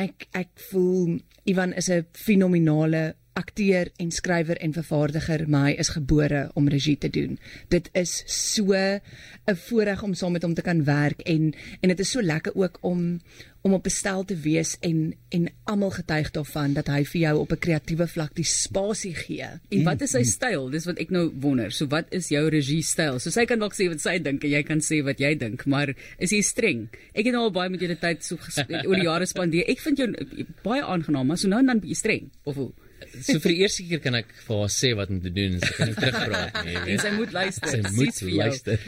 ek 0.00 0.28
ek 0.32 0.52
voel 0.70 1.18
Ivan 1.44 1.72
is 1.72 1.90
'n 1.90 2.06
fenominale 2.12 3.14
akteur 3.38 3.90
en 3.96 4.10
skrywer 4.10 4.58
en 4.60 4.72
vervaardiger, 4.72 5.46
maar 5.48 5.70
hy 5.70 5.76
is 5.78 5.92
gebore 5.94 6.50
om 6.54 6.68
regie 6.68 6.98
te 6.98 7.10
doen. 7.12 7.38
Dit 7.68 7.88
is 7.92 8.22
so 8.26 8.72
'n 8.72 9.56
voorreg 9.66 10.02
om 10.02 10.14
saam 10.14 10.32
met 10.32 10.42
hom 10.42 10.54
te 10.54 10.62
kan 10.62 10.84
werk 10.84 11.20
en 11.20 11.54
en 11.80 11.88
dit 11.88 12.00
is 12.00 12.10
so 12.10 12.22
lekker 12.22 12.54
ook 12.54 12.78
om 12.80 13.20
om 13.62 13.72
op 13.72 13.86
'n 13.86 13.90
stel 13.90 14.24
te 14.24 14.36
wees 14.36 14.76
en 14.80 15.14
en 15.28 15.50
almal 15.64 15.90
getuig 15.90 16.30
daarvan 16.30 16.72
dat 16.72 16.86
hy 16.86 17.04
vir 17.04 17.20
jou 17.20 17.38
op 17.38 17.52
'n 17.52 17.58
kreatiewe 17.58 18.08
vlak 18.08 18.34
die 18.34 18.44
spasie 18.44 19.14
gee. 19.14 19.46
En 19.68 19.84
wat 19.84 20.00
is 20.00 20.10
sy 20.10 20.22
styl? 20.22 20.70
Dis 20.70 20.84
wat 20.84 20.98
ek 20.98 21.10
nou 21.10 21.32
wonder. 21.40 21.70
So 21.70 21.86
wat 21.86 22.06
is 22.10 22.28
jou 22.28 22.48
regie 22.48 22.82
styl? 22.82 23.18
So 23.18 23.30
sy 23.30 23.44
kan 23.44 23.58
dalk 23.58 23.74
sê 23.74 23.88
wat 23.88 24.00
sy 24.00 24.18
dink 24.18 24.44
en 24.44 24.50
jy 24.50 24.62
kan 24.62 24.80
sê 24.80 25.02
wat 25.04 25.18
jy 25.18 25.34
dink, 25.34 25.64
maar 25.66 25.94
is 26.18 26.30
hy 26.30 26.40
streng? 26.40 26.88
Ek 27.14 27.24
het 27.24 27.32
nou 27.34 27.42
al 27.42 27.50
baie 27.50 27.68
met 27.68 27.80
julle 27.80 27.98
tyd 27.98 28.24
so 28.24 28.36
oor 28.88 28.94
die 28.94 29.04
jare 29.04 29.26
spandeer. 29.26 29.64
Ek 29.68 29.80
vind 29.80 29.98
jou 29.98 30.14
baie 30.62 30.82
aangenaam, 30.82 31.26
maar 31.26 31.38
so 31.38 31.48
nou 31.48 31.60
en 31.60 31.66
dan 31.66 31.80
bietjie 31.80 31.96
streng 31.96 32.30
of 32.44 32.54
hoe? 32.54 32.72
So 33.20 33.38
vir 33.42 33.52
die 33.54 33.62
eerste 33.64 33.84
keer 33.86 34.00
kan 34.02 34.16
ek 34.18 34.30
vir 34.46 34.58
haar 34.62 34.72
sê 34.72 34.92
wat 34.98 35.10
om 35.12 35.20
te 35.22 35.32
doen, 35.34 35.58
sy 35.62 35.70
kan 35.76 35.90
nie 35.90 35.96
terugpraat 35.98 36.58
nie. 36.66 36.76
en 36.94 37.02
sy 37.02 37.12
moet 37.16 37.32
luister. 37.36 37.72
Sy 37.72 37.92
moet 37.96 38.20
luister. 38.38 38.84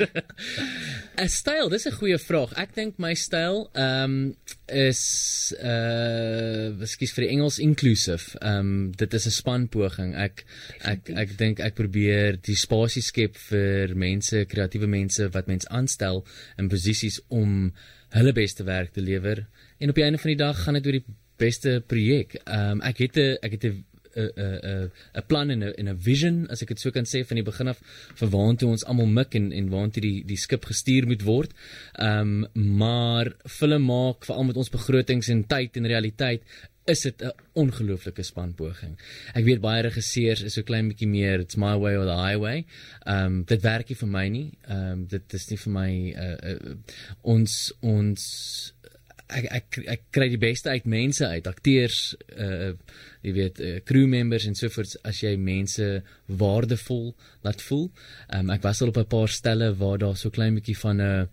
'n 1.20 1.30
Styl, 1.38 1.70
dis 1.72 1.86
'n 1.88 1.96
goeie 1.98 2.18
vraag. 2.18 2.52
Ek 2.64 2.74
dink 2.76 3.00
my 3.02 3.14
styl 3.18 3.68
ehm 3.72 4.04
um, 4.04 4.36
is 4.68 5.02
uh 5.60 6.72
ekskuus 6.84 7.12
vir 7.16 7.26
die 7.26 7.32
Engels 7.36 7.58
inclusive. 7.58 8.38
Ehm 8.40 8.60
um, 8.60 8.92
dit 8.92 9.18
is 9.18 9.26
'n 9.26 9.36
spanpoging. 9.40 10.14
Ek 10.14 10.44
ek 10.84 11.10
ek 11.10 11.36
dink 11.38 11.60
ek 11.60 11.74
probeer 11.74 12.40
die 12.40 12.56
spasie 12.56 13.02
skep 13.02 13.36
vir 13.50 13.94
mense, 13.94 14.46
kreatiewe 14.46 14.86
mense 14.86 15.28
wat 15.34 15.46
mens 15.46 15.68
aanstel 15.68 16.24
in 16.58 16.68
posisies 16.68 17.20
om 17.28 17.72
hulle 18.14 18.32
beste 18.32 18.64
werk 18.64 18.92
te 18.92 19.00
lewer. 19.00 19.46
En 19.78 19.90
op 19.90 19.94
die 19.94 20.04
einde 20.04 20.18
van 20.18 20.30
die 20.30 20.42
dag 20.42 20.62
gaan 20.62 20.74
dit 20.78 20.86
oor 20.86 20.98
die 21.00 21.06
beste 21.36 21.82
projek. 21.86 22.38
Ehm 22.44 22.78
um, 22.78 22.80
ek 22.80 22.98
het 22.98 23.16
'n 23.16 23.36
ek 23.42 23.52
het 23.52 23.64
'n 23.64 23.84
'n 24.16 24.30
'n 24.36 24.90
'n 25.14 25.26
plan 25.26 25.50
en 25.50 25.62
'n 25.62 25.74
en 25.78 25.88
'n 25.88 25.98
vision 25.98 26.46
as 26.50 26.62
ek 26.62 26.68
dit 26.68 26.80
so 26.80 26.90
kan 26.90 27.04
sê 27.04 27.24
van 27.26 27.36
die 27.36 27.50
begin 27.50 27.68
af 27.68 27.80
vir 28.14 28.28
waartoe 28.28 28.70
ons 28.70 28.84
almal 28.84 29.06
mik 29.06 29.34
en 29.34 29.52
en 29.52 29.70
waartoe 29.70 30.02
die 30.02 30.24
die 30.24 30.36
skip 30.36 30.64
gestuur 30.64 31.06
moet 31.06 31.22
word. 31.22 31.50
Ehm 31.98 32.44
um, 32.54 32.76
maar 32.76 33.32
film 33.44 33.84
maak 33.84 34.24
veral 34.24 34.44
met 34.44 34.56
ons 34.56 34.70
begrotings 34.70 35.28
en 35.28 35.46
tyd 35.46 35.76
en 35.76 35.86
realiteit 35.86 36.42
is 36.84 37.00
dit 37.00 37.22
'n 37.22 37.32
ongelooflike 37.52 38.22
spanpoging. 38.22 38.98
Ek 39.34 39.44
weet 39.44 39.60
baie 39.60 39.82
regisseurs 39.82 40.42
is 40.42 40.54
so 40.54 40.62
klein 40.62 40.88
bietjie 40.88 41.08
meer 41.08 41.40
it's 41.40 41.56
my 41.56 41.76
way 41.76 41.96
or 41.96 42.04
the 42.04 42.16
highway. 42.16 42.66
Ehm 43.06 43.24
um, 43.24 43.44
dit 43.44 43.62
werk 43.62 43.88
nie 43.88 43.96
vir 43.96 44.08
my 44.08 44.28
nie. 44.28 44.52
Ehm 44.68 44.90
um, 44.92 45.06
dit 45.06 45.34
is 45.34 45.50
nie 45.50 45.58
vir 45.58 45.72
my 45.72 45.90
uh, 46.12 46.50
uh, 46.52 46.74
ons 47.22 47.72
ons 47.80 48.74
ek 49.28 49.46
ek 49.50 49.78
ek 49.88 50.02
kry 50.12 50.28
die 50.28 50.40
beste 50.40 50.70
uit 50.70 50.84
mense 50.84 51.26
uit 51.26 51.46
akteurs 51.48 52.14
uh 52.36 52.72
jy 53.24 53.32
weet 53.32 53.60
uh, 53.64 53.78
crew 53.88 54.04
members 54.06 54.44
en 54.44 54.54
sovoorts 54.54 54.98
as 55.08 55.22
jy 55.22 55.32
mense 55.40 56.02
waardevol 56.28 57.14
laat 57.46 57.62
voel. 57.64 57.86
Um, 58.28 58.50
ek 58.52 58.60
was 58.66 58.82
al 58.82 58.92
op 58.92 58.98
'n 59.00 59.08
paar 59.08 59.32
stelle 59.32 59.72
waar 59.80 59.98
daar 59.98 60.16
so 60.16 60.30
klein 60.30 60.54
bietjie 60.54 60.76
van 60.76 61.00
'n 61.00 61.28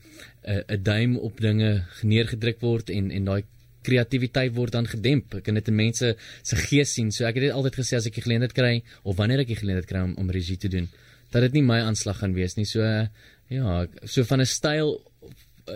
'n 0.48 0.64
'n 0.72 0.84
duim 0.84 1.18
op 1.18 1.42
dinge 1.42 1.84
neergedruk 2.04 2.62
word 2.62 2.90
en 2.90 3.12
en 3.12 3.26
daai 3.26 3.44
kreatiwiteit 3.84 4.56
word 4.56 4.72
dan 4.72 4.88
gedemp. 4.88 5.36
Ek 5.36 5.44
kan 5.44 5.58
dit 5.58 5.68
in 5.68 5.76
mense 5.76 6.16
se 6.44 6.56
gees 6.56 6.94
sien. 6.94 7.12
So 7.12 7.26
ek 7.26 7.36
het 7.36 7.50
dit 7.50 7.52
altyd 7.52 7.76
gesê 7.76 7.98
as 7.98 8.08
ek 8.08 8.16
die 8.20 8.24
geleentheid 8.24 8.54
kry 8.54 8.84
of 9.04 9.18
wanneer 9.18 9.40
ek 9.40 9.48
die 9.48 9.62
geleentheid 9.62 9.90
kry 9.90 10.02
om 10.06 10.16
om 10.16 10.30
regie 10.30 10.58
te 10.58 10.70
doen, 10.70 10.88
dat 11.32 11.42
dit 11.42 11.54
nie 11.54 11.64
my 11.64 11.82
aanslag 11.82 12.22
gaan 12.22 12.34
wees 12.34 12.56
nie. 12.56 12.66
So 12.66 12.82
uh, 12.82 13.08
ja, 13.50 13.88
so 14.06 14.24
van 14.24 14.42
'n 14.42 14.46
styl 14.46 15.02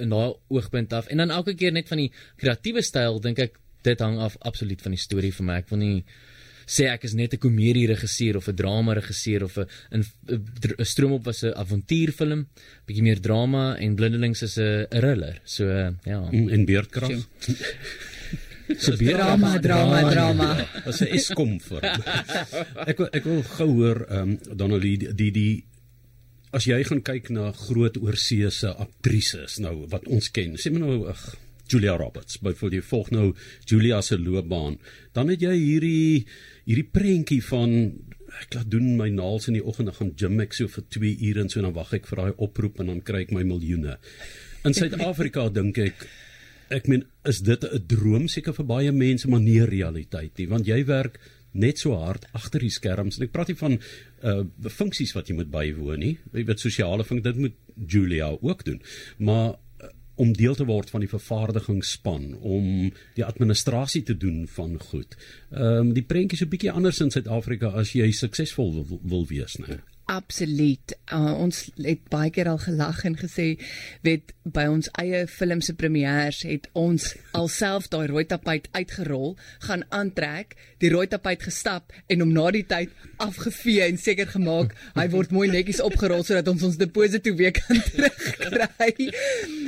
in 0.01 0.09
daai 0.09 0.33
oogpunt 0.47 0.93
af. 0.93 1.07
En 1.07 1.17
dan 1.17 1.31
elke 1.31 1.55
keer 1.55 1.71
net 1.71 1.87
van 1.87 1.97
die 1.97 2.11
kreatiewe 2.41 2.81
styl 2.81 3.19
dink 3.19 3.39
ek 3.39 3.59
dit 3.85 3.99
hang 3.99 4.17
af 4.19 4.37
absoluut 4.39 4.81
van 4.81 4.95
die 4.95 5.01
storie 5.01 5.33
vir 5.33 5.45
my. 5.45 5.59
Ek 5.63 5.69
wil 5.69 5.81
nie 5.81 6.05
sê 6.65 6.87
ek 6.89 7.05
is 7.05 7.13
net 7.13 7.33
'n 7.33 7.37
komedie 7.37 7.87
regisseur 7.87 8.37
of 8.37 8.47
'n 8.49 8.55
drama 8.55 8.93
regisseur 8.93 9.43
of 9.43 9.57
'n 9.57 9.67
'n 9.91 10.85
stroomop 10.85 11.25
was 11.25 11.43
'n 11.43 11.53
avontuurfilm, 11.53 12.47
bietjie 12.87 13.03
meer 13.03 13.21
drama 13.21 13.77
en 13.77 13.95
Blindelings 13.95 14.41
is 14.41 14.57
'n 14.57 14.87
thriller. 14.89 15.39
So 15.45 15.65
ja. 16.03 16.29
Mm, 16.31 16.49
en 16.49 16.65
Beerdkrag. 16.65 17.11
so 18.77 18.95
drama, 18.95 19.59
drama, 19.59 20.09
drama. 20.09 20.67
Wat 20.85 20.95
se 20.99 21.09
is 21.09 21.29
kom 21.29 21.59
vir. 21.59 21.83
Ek 22.87 22.99
ek 23.13 23.23
wil 23.23 23.43
gou 23.43 23.69
hoor 23.69 24.05
ehm 24.09 24.29
um, 24.29 24.57
Donnelly 24.57 24.97
die 24.97 25.13
die, 25.13 25.31
die 25.31 25.63
as 26.55 26.67
jy 26.69 26.77
gaan 26.87 27.03
kyk 27.03 27.31
na 27.35 27.49
groot 27.51 27.97
oorseese 27.99 28.71
aktrises 28.79 29.59
nou 29.63 29.83
wat 29.91 30.07
ons 30.07 30.29
ken, 30.31 30.55
sê 30.55 30.71
my 30.71 30.81
nou 30.83 31.01
ag 31.11 31.23
Julia 31.71 31.95
Roberts, 31.97 32.37
byvoorbeeld 32.45 32.77
jy 32.77 32.85
volg 32.85 33.07
nou 33.11 33.29
Julia 33.65 34.01
se 34.05 34.17
loopbaan, 34.21 34.77
dan 35.17 35.31
het 35.33 35.41
jy 35.43 35.55
hierdie 35.57 36.25
hierdie 36.65 36.89
prentjie 36.93 37.41
van 37.45 37.73
ek 38.41 38.57
laat 38.57 38.69
doen 38.71 38.93
my 38.99 39.07
naels 39.13 39.49
in 39.49 39.57
die 39.57 39.63
oggend 39.63 39.91
en 39.91 39.97
gaan 39.97 40.13
gym 40.19 40.41
ek 40.43 40.55
so 40.57 40.71
vir 40.71 40.85
2 40.97 41.13
ure 41.29 41.43
en 41.43 41.51
so 41.51 41.63
dan 41.63 41.75
wag 41.75 41.93
ek 41.97 42.07
vir 42.09 42.21
daai 42.21 42.43
oproep 42.47 42.81
en 42.83 42.91
dan 42.91 43.01
kry 43.05 43.23
ek 43.25 43.33
my 43.35 43.45
miljoene. 43.47 43.97
In 44.67 44.75
Suid-Afrika 44.75 45.47
dink 45.57 45.79
ek 45.81 46.07
ek 46.75 46.87
meen 46.89 47.05
is 47.29 47.43
dit 47.45 47.63
'n 47.63 47.81
droom 47.87 48.27
seker 48.27 48.53
vir 48.53 48.65
baie 48.65 48.91
mense 48.91 49.29
maar 49.29 49.43
nie 49.43 49.61
realiteit 49.61 50.37
nie 50.37 50.47
want 50.49 50.67
jy 50.67 50.81
werk 50.85 51.19
net 51.53 51.79
so 51.79 51.95
hard 51.95 52.25
agter 52.33 52.59
die 52.65 52.73
skerms 52.73 53.17
en 53.17 53.27
ek 53.27 53.33
praat 53.35 53.51
nie 53.53 53.59
van 53.59 53.77
uh 54.25 54.71
funksies 54.79 55.13
wat 55.17 55.29
jy 55.29 55.35
moet 55.35 55.51
bywoon 55.53 55.99
nie 55.99 56.15
jy 56.33 56.45
weet 56.45 56.63
sosiale 56.63 57.03
funksie 57.03 57.31
dit 57.31 57.43
moet 57.45 57.91
Julia 57.93 58.31
ook 58.41 58.65
doen 58.65 58.81
maar 59.17 59.55
uh, 59.55 59.89
om 60.15 60.33
deel 60.33 60.55
te 60.55 60.65
word 60.65 60.89
van 60.89 61.03
die 61.03 61.11
vervaardigingsspan 61.11 62.35
om 62.39 62.91
die 63.15 63.25
administrasie 63.25 64.03
te 64.03 64.17
doen 64.17 64.45
van 64.47 64.77
goed. 64.79 65.17
Ehm 65.51 65.89
um, 65.89 65.93
die 65.93 66.05
prentjie 66.07 66.39
is 66.39 66.45
'n 66.45 66.49
bietjie 66.49 66.71
anders 66.71 67.01
in 67.03 67.11
Suid-Afrika 67.11 67.67
as 67.67 67.91
jy 67.91 68.11
suksesvol 68.11 68.71
wil, 68.73 68.99
wil 69.03 69.27
wees, 69.27 69.57
né? 69.59 69.81
Absoluut. 70.05 70.93
Uh, 71.09 71.33
ons 71.41 71.63
het 71.81 72.01
baie 72.13 72.29
keer 72.29 72.45
al 72.51 72.59
gelag 72.61 72.99
en 73.07 73.15
gesê, 73.17 73.55
weet 74.05 74.35
by 74.45 74.67
ons 74.69 74.89
eie 75.01 75.23
film 75.25 75.63
se 75.65 75.73
premieres 75.73 76.43
het 76.45 76.67
ons 76.77 77.07
alself 77.33 77.87
daai 77.89 78.05
rooi 78.11 78.25
tapuit 78.29 78.67
uitgerol, 78.77 79.33
gaan 79.65 79.81
aantrek, 79.89 80.53
die 80.83 80.93
rooi 80.93 81.07
tapuit 81.09 81.41
gestap 81.41 81.95
en 82.05 82.21
hom 82.21 82.35
na 82.37 82.51
die 82.53 82.65
tyd 82.69 82.93
afgevee 83.23 83.87
en 83.87 83.97
seker 83.97 84.29
gemaak 84.35 84.77
hy 84.93 85.07
word 85.15 85.33
mooi 85.33 85.47
netjies 85.49 85.81
opgerol 85.81 86.21
sodat 86.27 86.53
ons 86.53 86.69
ons 86.69 86.77
deposito 86.77 87.33
weer 87.33 87.55
kan 87.57 87.81
terugkry. 87.89 89.09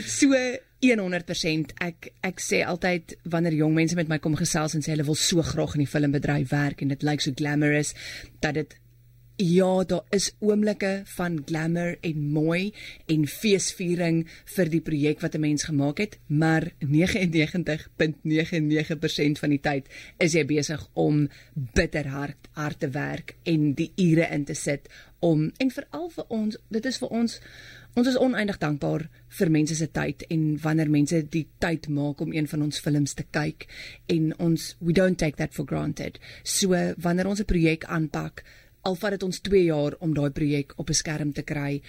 So 0.05 0.37
100% 0.85 1.73
ek 1.81 2.11
ek 2.27 2.41
sê 2.43 2.61
altyd 2.61 3.17
wanneer 3.25 3.57
jong 3.57 3.73
mense 3.73 3.97
met 3.97 4.11
my 4.11 4.19
kom 4.21 4.37
gesels 4.37 4.77
en 4.77 4.85
sê 4.85 4.93
hulle 4.93 5.07
wil 5.07 5.17
so 5.17 5.41
graag 5.41 5.73
in 5.73 5.87
die 5.87 5.89
filmbedryf 5.89 6.51
werk 6.53 6.83
en 6.85 6.93
dit 6.93 7.05
lyk 7.07 7.25
so 7.25 7.33
glamorous 7.33 7.95
dat 8.45 8.59
dit 8.59 8.77
ja, 9.37 9.83
daar 9.83 10.03
is 10.09 10.35
oomblikke 10.39 11.01
van 11.05 11.43
glamour 11.45 11.97
en 12.01 12.31
mooi 12.33 12.73
en 13.05 13.27
feesviering 13.29 14.27
vir 14.55 14.69
die 14.69 14.81
projek 14.81 15.21
wat 15.21 15.35
'n 15.35 15.39
mens 15.39 15.63
gemaak 15.63 15.97
het, 15.97 16.17
maar 16.27 16.71
99.99% 16.79 19.39
van 19.39 19.49
die 19.49 19.61
tyd 19.61 19.85
is 20.17 20.33
jy 20.33 20.45
besig 20.45 20.89
om 20.93 21.29
bitter 21.53 22.07
hard 22.07 22.37
hard 22.51 22.79
te 22.79 22.89
werk 22.89 23.35
en 23.43 23.73
die 23.73 23.91
ure 23.95 24.27
in 24.31 24.45
te 24.45 24.53
sit 24.53 24.89
om 25.19 25.51
en 25.57 25.71
veral 25.71 26.09
vir 26.09 26.25
ons, 26.27 26.57
dit 26.69 26.85
is 26.85 26.97
vir 26.97 27.09
ons 27.09 27.41
Ons 27.97 28.07
is 28.07 28.17
oneindig 28.21 28.59
dankbaar 28.61 29.07
vir 29.39 29.49
mense 29.49 29.75
se 29.75 29.87
tyd 29.89 30.21
en 30.29 30.59
wanneer 30.61 30.89
mense 30.89 31.21
die 31.33 31.47
tyd 31.57 31.87
maak 31.89 32.21
om 32.21 32.33
een 32.33 32.47
van 32.47 32.61
ons 32.61 32.79
films 32.79 33.13
te 33.17 33.23
kyk 33.31 33.65
en 34.13 34.37
ons 34.37 34.75
we 34.77 34.93
don't 34.93 35.17
take 35.17 35.37
that 35.37 35.53
for 35.57 35.65
granted. 35.65 36.19
So 36.43 36.93
wanneer 36.97 37.27
ons 37.27 37.41
'n 37.41 37.49
projek 37.49 37.85
aanpak, 37.85 38.43
al 38.87 38.95
vat 38.95 39.17
dit 39.17 39.23
ons 39.27 39.41
2 39.49 39.63
jaar 39.67 39.97
om 39.99 40.13
daai 40.15 40.29
projek 40.31 40.73
op 40.81 40.89
'n 40.89 40.99
skerm 41.01 41.33
te 41.33 41.43
kry, 41.43 41.81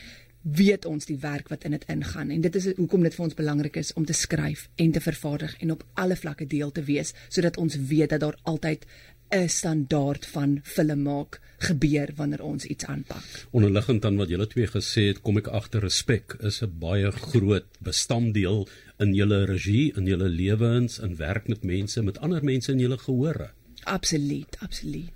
weet 0.42 0.84
ons 0.84 1.06
die 1.06 1.18
werk 1.18 1.48
wat 1.48 1.64
in 1.64 1.74
dit 1.76 1.84
ingaan 1.88 2.30
en 2.30 2.40
dit 2.40 2.54
is 2.56 2.66
hoekom 2.76 3.02
dit 3.02 3.14
vir 3.14 3.24
ons 3.24 3.34
belangrik 3.34 3.76
is 3.76 3.92
om 3.92 4.04
te 4.04 4.12
skryf 4.12 4.68
en 4.76 4.92
te 4.92 5.00
vervaardig 5.00 5.56
en 5.60 5.70
op 5.70 5.84
alle 5.94 6.16
vlakke 6.16 6.46
deel 6.46 6.70
te 6.72 6.82
wees 6.82 7.14
sodat 7.28 7.56
ons 7.56 7.76
weet 7.76 8.10
dat 8.10 8.20
daar 8.20 8.38
altyd 8.42 8.86
'n 9.30 9.48
standaard 9.48 10.26
van 10.26 10.60
film 10.62 11.02
maak 11.02 11.40
gebeur 11.58 12.12
wanneer 12.16 12.42
ons 12.42 12.64
iets 12.64 12.84
aanpak. 12.84 13.24
Onderliggend 13.50 14.04
aan 14.04 14.16
wat 14.16 14.28
julle 14.28 14.46
twee 14.46 14.66
gesê 14.66 15.02
het, 15.10 15.20
kom 15.20 15.36
ek 15.36 15.46
agter 15.46 15.80
respek 15.80 16.36
is 16.40 16.62
'n 16.62 16.78
baie 16.78 17.10
groot 17.12 17.66
bestanddeel 17.80 18.68
in 18.98 19.14
julle 19.14 19.44
regie, 19.44 19.92
in 19.96 20.06
julle 20.06 20.28
lewens, 20.28 20.98
in 20.98 21.16
werk 21.16 21.48
met 21.48 21.62
mense, 21.62 22.02
met 22.02 22.18
ander 22.18 22.44
mense 22.44 22.72
in 22.72 22.78
julle 22.78 22.98
gehore. 22.98 23.50
Absoluut, 23.88 24.58
absoluut. 24.64 25.10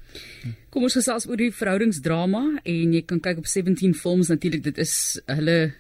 Kom 0.73 0.87
ons 0.87 0.97
gesels 0.97 1.27
oor 1.29 1.41
die 1.41 1.53
verhoudingsdrama 1.55 2.43
en 2.65 2.97
jy 2.97 3.03
kan 3.09 3.21
kyk 3.23 3.43
op 3.43 3.49
17 3.49 3.95
films 3.97 4.33
natuurlik 4.33 4.65
dit 4.71 4.81
is 4.83 4.95
hulle 5.31 5.73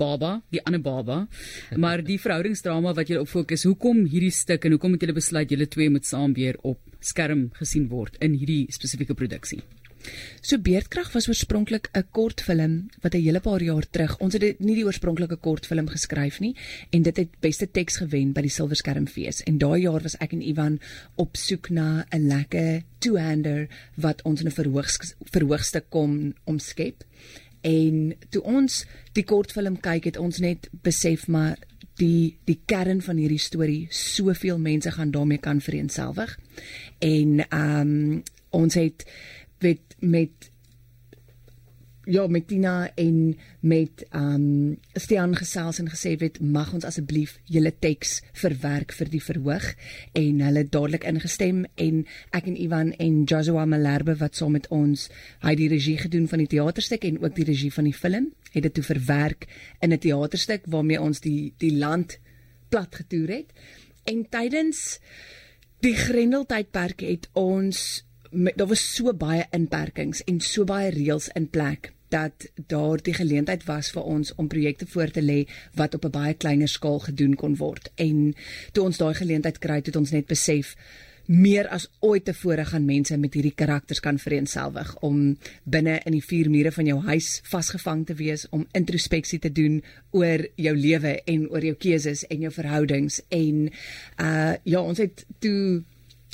baba, 0.00 0.38
die 0.52 0.62
ander 0.64 0.80
baba. 0.80 1.18
Maar 1.82 2.04
die 2.06 2.18
verhoudingsdrama 2.20 2.94
wat 2.96 3.12
jy 3.12 3.20
op 3.20 3.28
fokus, 3.30 3.66
hoekom 3.68 4.06
hierdie 4.10 4.32
stuk 4.34 4.64
en 4.64 4.76
hoekom 4.76 4.96
het 4.96 5.04
julle 5.04 5.18
besluit 5.18 5.52
julle 5.52 5.68
twee 5.68 5.92
moet 5.92 6.08
saam 6.08 6.32
weer 6.36 6.58
op 6.64 6.80
skerm 7.04 7.48
gesien 7.60 7.88
word 7.92 8.16
in 8.24 8.36
hierdie 8.40 8.64
spesifieke 8.72 9.16
produksie? 9.18 9.60
So 10.40 10.58
Beerdkrag 10.58 11.12
was 11.12 11.28
oorspronklik 11.28 11.90
'n 11.92 12.04
kortfilm 12.10 12.88
wat 13.02 13.14
'n 13.14 13.22
hele 13.22 13.40
paar 13.40 13.62
jaar 13.62 13.86
terug, 13.90 14.18
ons 14.18 14.32
het 14.32 14.60
nie 14.60 14.74
die 14.74 14.84
oorspronklike 14.84 15.36
kortfilm 15.36 15.88
geskryf 15.88 16.40
nie 16.40 16.56
en 16.90 17.02
dit 17.02 17.16
het 17.16 17.28
beste 17.40 17.70
teks 17.70 17.96
gewen 17.96 18.32
by 18.32 18.40
die 18.40 18.50
Silverskermfees. 18.50 19.42
En 19.42 19.58
daai 19.58 19.80
jaar 19.80 20.02
was 20.02 20.16
ek 20.18 20.32
en 20.32 20.42
Ivan 20.42 20.80
op 21.16 21.36
soek 21.36 21.70
na 21.70 22.06
'n 22.10 22.26
lekker 22.26 22.82
two-hander 22.98 23.68
wat 23.96 24.22
ons 24.22 24.40
in 24.40 24.46
'n 24.46 24.52
verhoogs 24.52 25.14
verhoogste 25.24 25.82
kom 25.88 26.34
omskep. 26.44 27.04
En 27.60 28.14
toe 28.30 28.42
ons 28.42 28.86
die 29.12 29.24
kortfilm 29.24 29.80
kyk, 29.80 30.04
het 30.04 30.16
ons 30.16 30.38
net 30.38 30.68
besef 30.82 31.26
maar 31.28 31.58
die 32.00 32.36
die 32.48 32.58
kern 32.64 33.02
van 33.02 33.16
hierdie 33.16 33.38
storie, 33.38 33.86
soveel 33.90 34.58
mense 34.58 34.90
gaan 34.90 35.10
daarmee 35.10 35.38
kan 35.38 35.60
vereenselwig. 35.60 36.38
En 36.98 37.48
ehm 37.48 37.80
um, 37.80 38.22
ons 38.50 38.74
het 38.74 39.04
met 40.00 40.50
ja 42.10 42.26
met 42.26 42.46
Tina 42.48 42.90
en 42.94 43.36
met 43.60 44.06
um 44.16 44.78
Stean 44.92 45.36
gesels 45.36 45.78
en 45.78 45.90
gesê 45.92 46.16
weet 46.18 46.40
mag 46.40 46.72
ons 46.74 46.84
asseblief 46.84 47.36
julle 47.44 47.72
teks 47.78 48.20
verwerk 48.32 48.92
vir 48.96 49.10
die 49.12 49.22
verhoog? 49.22 49.66
En 50.18 50.40
hulle 50.40 50.64
dadelik 50.64 51.04
ingestem 51.04 51.64
en 51.74 52.02
ek 52.36 52.48
en 52.50 52.56
Ivan 52.56 52.92
en 52.98 53.22
Joshua 53.24 53.66
Malherbe 53.68 54.16
wat 54.22 54.40
saam 54.40 54.56
met 54.56 54.68
ons 54.74 55.08
hy 55.44 55.54
die 55.60 55.68
regie 55.70 55.98
gedoen 56.00 56.26
van 56.28 56.42
die 56.42 56.50
teaterstuk 56.56 57.04
en 57.04 57.20
ook 57.22 57.36
die 57.36 57.46
regie 57.52 57.72
van 57.72 57.86
die 57.90 57.96
film 57.96 58.30
het 58.50 58.66
dit 58.66 58.74
toe 58.74 58.86
verwerk 58.86 59.46
in 59.80 59.92
'n 59.92 59.98
teaterstuk 59.98 60.66
waarmee 60.66 61.00
ons 61.00 61.20
die 61.20 61.52
die 61.58 61.76
land 61.76 62.18
plat 62.68 62.94
getoer 62.94 63.28
het. 63.28 63.52
En 64.04 64.26
tydens 64.28 64.98
die 65.80 65.94
Grendeltydperk 65.94 67.00
het 67.00 67.28
ons 67.32 68.04
daar 68.30 68.66
was 68.70 68.94
so 68.94 69.12
baie 69.12 69.46
inperkings 69.50 70.22
en 70.24 70.40
so 70.40 70.64
baie 70.64 70.90
reëls 70.94 71.28
in 71.34 71.48
plek 71.50 71.92
dat 72.10 72.48
daar 72.66 73.02
die 73.02 73.14
geleentheid 73.14 73.64
was 73.64 73.90
vir 73.94 74.02
ons 74.02 74.32
om 74.34 74.48
projekte 74.50 74.86
voor 74.86 75.10
te 75.14 75.22
lê 75.22 75.44
wat 75.78 75.94
op 75.94 76.04
'n 76.04 76.10
baie 76.10 76.34
kleiner 76.34 76.68
skaal 76.68 76.98
gedoen 76.98 77.34
kon 77.34 77.56
word. 77.56 77.90
En 77.94 78.34
toe 78.72 78.84
ons 78.84 78.96
daai 78.96 79.14
geleentheid 79.14 79.58
kry, 79.58 79.80
het 79.84 79.96
ons 79.96 80.10
net 80.10 80.26
besef 80.26 80.76
meer 81.30 81.68
as 81.68 81.86
ooit 82.02 82.24
tevore 82.24 82.64
gaan 82.64 82.84
mense 82.84 83.16
met 83.16 83.34
hierdie 83.34 83.54
karakters 83.54 84.00
kan 84.00 84.18
vereenselwig 84.18 84.96
om 85.06 85.36
binne 85.62 86.00
in 86.04 86.12
die 86.12 86.24
vier 86.24 86.50
mure 86.50 86.72
van 86.74 86.86
jou 86.86 86.98
huis 87.06 87.28
vasgevang 87.46 88.06
te 88.06 88.16
wees 88.18 88.48
om 88.50 88.66
introspeksie 88.72 89.38
te 89.38 89.52
doen 89.52 89.82
oor 90.10 90.42
jou 90.56 90.74
lewe 90.76 91.22
en 91.30 91.46
oor 91.50 91.62
jou 91.64 91.74
keuses 91.74 92.24
en 92.26 92.40
jou 92.40 92.52
verhoudings 92.52 93.20
en 93.28 93.70
uh 94.18 94.54
ja 94.64 94.82
ons 94.82 94.98
het 94.98 95.24
toe 95.38 95.82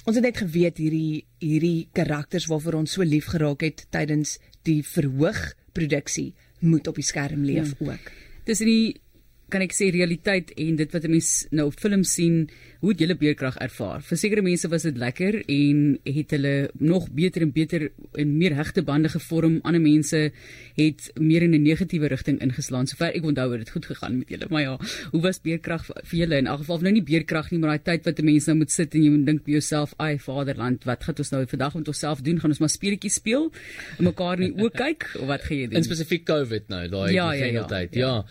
Ons 0.06 0.20
het 0.20 0.22
net 0.22 0.38
geweet 0.38 0.76
hierdie 0.78 1.24
hierdie 1.42 1.88
karakters 1.96 2.46
waarvoor 2.46 2.78
ons 2.84 2.92
so 2.94 3.02
lief 3.02 3.26
geraak 3.32 3.64
het 3.66 3.88
tydens 3.90 4.36
die 4.66 4.78
verhoog 4.86 5.40
produksie 5.74 6.30
moet 6.62 6.86
op 6.86 7.00
die 7.00 7.06
skerm 7.06 7.42
leef 7.46 7.72
hmm. 7.74 7.90
ook. 7.90 8.12
Dis 8.46 8.62
in 8.62 8.70
die 8.70 8.94
kan 9.52 9.62
ek 9.62 9.74
sê 9.76 9.90
realiteit 9.94 10.50
en 10.58 10.76
dit 10.76 10.92
wat 10.92 11.04
'n 11.04 11.10
mens 11.10 11.46
nou 11.50 11.66
op 11.66 11.78
film 11.78 12.02
sien, 12.04 12.48
hoe 12.80 12.90
het 12.90 12.98
julle 13.00 13.14
beerkrag 13.14 13.56
ervaar? 13.58 14.02
Vir 14.02 14.18
sekere 14.18 14.42
mense 14.42 14.68
was 14.68 14.82
dit 14.82 14.96
lekker 14.96 15.42
en 15.48 15.98
het 16.04 16.30
hulle 16.30 16.70
nog 16.78 17.10
beter 17.10 17.42
en 17.42 17.52
beter 17.52 17.90
en 18.14 18.38
meer 18.38 18.54
hegte 18.54 18.82
bande 18.82 19.08
gevorm. 19.08 19.60
Ander 19.62 19.80
mense 19.80 20.32
het 20.76 21.10
meer 21.14 21.42
in 21.42 21.54
'n 21.54 21.62
negatiewe 21.62 22.08
rigting 22.08 22.40
ingeslaan. 22.40 22.86
Sover 22.86 23.14
ek 23.14 23.24
onthou 23.24 23.50
het 23.52 23.64
dit 23.64 23.70
goed 23.70 23.86
gegaan 23.86 24.18
met 24.18 24.28
julle. 24.28 24.46
Maar 24.50 24.62
ja, 24.62 24.78
hoe 25.10 25.22
was 25.22 25.40
beerkrag 25.40 25.84
vir 25.84 26.18
julle 26.18 26.36
in 26.36 26.46
elk 26.46 26.58
geval? 26.58 26.78
Nou 26.78 26.92
nie 26.92 27.02
beerkrag 27.02 27.50
nie, 27.50 27.60
maar 27.60 27.78
daai 27.78 27.96
tyd 27.96 28.04
wat 28.04 28.18
'n 28.18 28.24
mens 28.24 28.46
nou 28.46 28.56
moet 28.56 28.70
sit 28.70 28.94
en 28.94 29.02
jy 29.02 29.10
moet 29.10 29.26
dink 29.26 29.44
by 29.44 29.50
jouself, 29.50 29.94
"Ai, 29.96 30.18
Vaderland, 30.18 30.84
wat 30.84 31.04
gaan 31.04 31.14
ons 31.18 31.30
nou 31.30 31.46
vandag 31.46 31.74
met 31.74 31.88
onsself 31.88 32.20
doen? 32.20 32.40
Gaan 32.40 32.50
ons 32.50 32.58
maar 32.58 32.68
speletjies 32.68 33.14
speel 33.14 33.52
en 33.98 34.04
mekaar 34.04 34.40
in 34.40 34.52
die 34.52 34.62
oë 34.62 34.70
kyk 34.84 35.16
of 35.20 35.26
wat 35.26 35.42
gaan 35.42 35.56
jy 35.56 35.66
doen?" 35.66 35.76
In 35.76 35.84
spesifiek 35.84 36.24
COVID 36.24 36.68
nou, 36.68 36.88
daai 36.88 37.12
ja, 37.12 37.32
ja, 37.32 37.44
ja, 37.44 37.64
tyd. 37.64 37.94
Ja. 37.94 38.06
ja. 38.06 38.24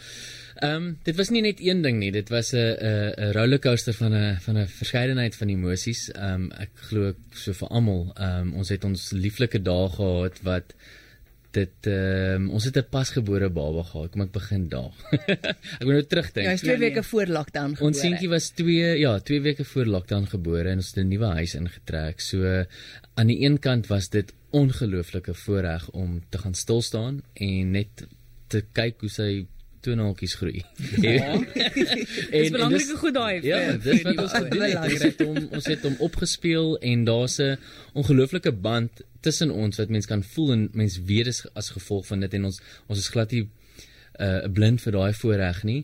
Ehm 0.55 0.75
um, 0.75 0.97
dit 1.03 1.15
was 1.15 1.29
nie 1.29 1.41
net 1.43 1.59
een 1.59 1.81
ding 1.83 1.97
nie, 1.99 2.11
dit 2.11 2.29
was 2.29 2.53
'n 2.53 2.57
'n 2.57 3.13
'n 3.17 3.31
rollercoaster 3.37 3.93
van 3.93 4.13
'n 4.13 4.37
van 4.39 4.57
'n 4.57 4.67
verskeidenheid 4.67 5.35
van 5.35 5.49
emosies. 5.49 6.11
Ehm 6.11 6.33
um, 6.33 6.51
ek 6.51 6.69
glo 6.75 7.13
so 7.31 7.53
vir 7.53 7.67
almal. 7.67 8.13
Ehm 8.15 8.47
um, 8.47 8.53
ons 8.53 8.69
het 8.69 8.83
ons 8.83 9.11
lieflike 9.11 9.61
dae 9.61 9.89
gehad 9.89 10.39
wat 10.43 10.75
dit 11.51 11.87
ehm 11.87 12.47
um, 12.47 12.49
ons 12.49 12.63
het 12.63 12.77
'n 12.77 12.87
pasgebore 12.89 13.49
baba 13.49 13.83
gehad. 13.83 14.11
Kom 14.11 14.21
ek 14.21 14.31
begin 14.31 14.69
daar. 14.69 14.93
ek 15.79 15.85
moet 15.85 15.95
nou 15.97 16.05
terugdink. 16.13 16.45
Ja, 16.45 16.51
hy 16.51 16.59
is 16.59 16.67
2 16.67 16.77
weke 16.77 17.03
voor 17.03 17.25
lockdown 17.25 17.71
gebore. 17.75 17.87
Ons 17.91 17.99
seentjie 17.99 18.29
was 18.29 18.49
2 18.49 18.99
ja, 18.99 19.19
2 19.19 19.41
weke 19.41 19.63
voor 19.63 19.85
lockdown 19.85 20.25
gebore 20.25 20.69
en 20.69 20.83
ons 20.83 20.91
het 20.93 21.03
'n 21.03 21.07
nuwe 21.07 21.31
huis 21.39 21.55
ingetrek. 21.55 22.19
So 22.19 22.65
aan 23.15 23.27
die 23.27 23.41
een 23.43 23.59
kant 23.59 23.87
was 23.87 24.09
dit 24.09 24.33
ongelooflike 24.51 25.33
voorreg 25.33 25.89
om 25.91 26.21
te 26.29 26.37
gaan 26.37 26.53
stil 26.53 26.81
staan 26.81 27.23
en 27.33 27.71
net 27.71 28.07
te 28.47 28.63
kyk 28.71 29.01
hoe 29.01 29.09
sy 29.09 29.45
toenaaltjies 29.85 30.37
groei. 30.41 30.63
Ja. 31.05 31.33
en 31.33 32.41
dis 32.41 32.53
belangrike 32.53 32.97
goed 33.01 33.17
daai. 33.17 33.33
Ja, 33.45 33.59
dis 33.77 34.05
wat 34.05 34.21
ons 34.25 34.37
gedoen 34.37 34.63
het. 34.65 34.77
Ons 34.85 35.03
het 35.07 35.25
hom 35.25 35.41
ons 35.59 35.67
het 35.71 35.83
hom 35.87 35.99
opgespeel 36.09 36.71
en 36.93 37.03
daar's 37.09 37.37
'n 37.41 37.57
ongelooflike 37.93 38.51
band 38.51 39.03
tussen 39.25 39.51
ons 39.51 39.77
wat 39.81 39.89
mens 39.89 40.05
kan 40.05 40.23
voel 40.23 40.51
en 40.55 40.69
mens 40.73 40.97
weet 41.11 41.27
is 41.33 41.45
as 41.53 41.69
gevolg 41.77 42.05
van 42.07 42.25
dit 42.25 42.33
en 42.33 42.51
ons 42.51 42.59
ons 42.87 42.99
is 42.99 43.13
glad 43.13 43.31
nie 43.31 43.47
uh 44.19 44.47
blind 44.47 44.81
vir 44.81 44.95
daai 44.95 45.13
voorreg 45.13 45.63
nie. 45.67 45.81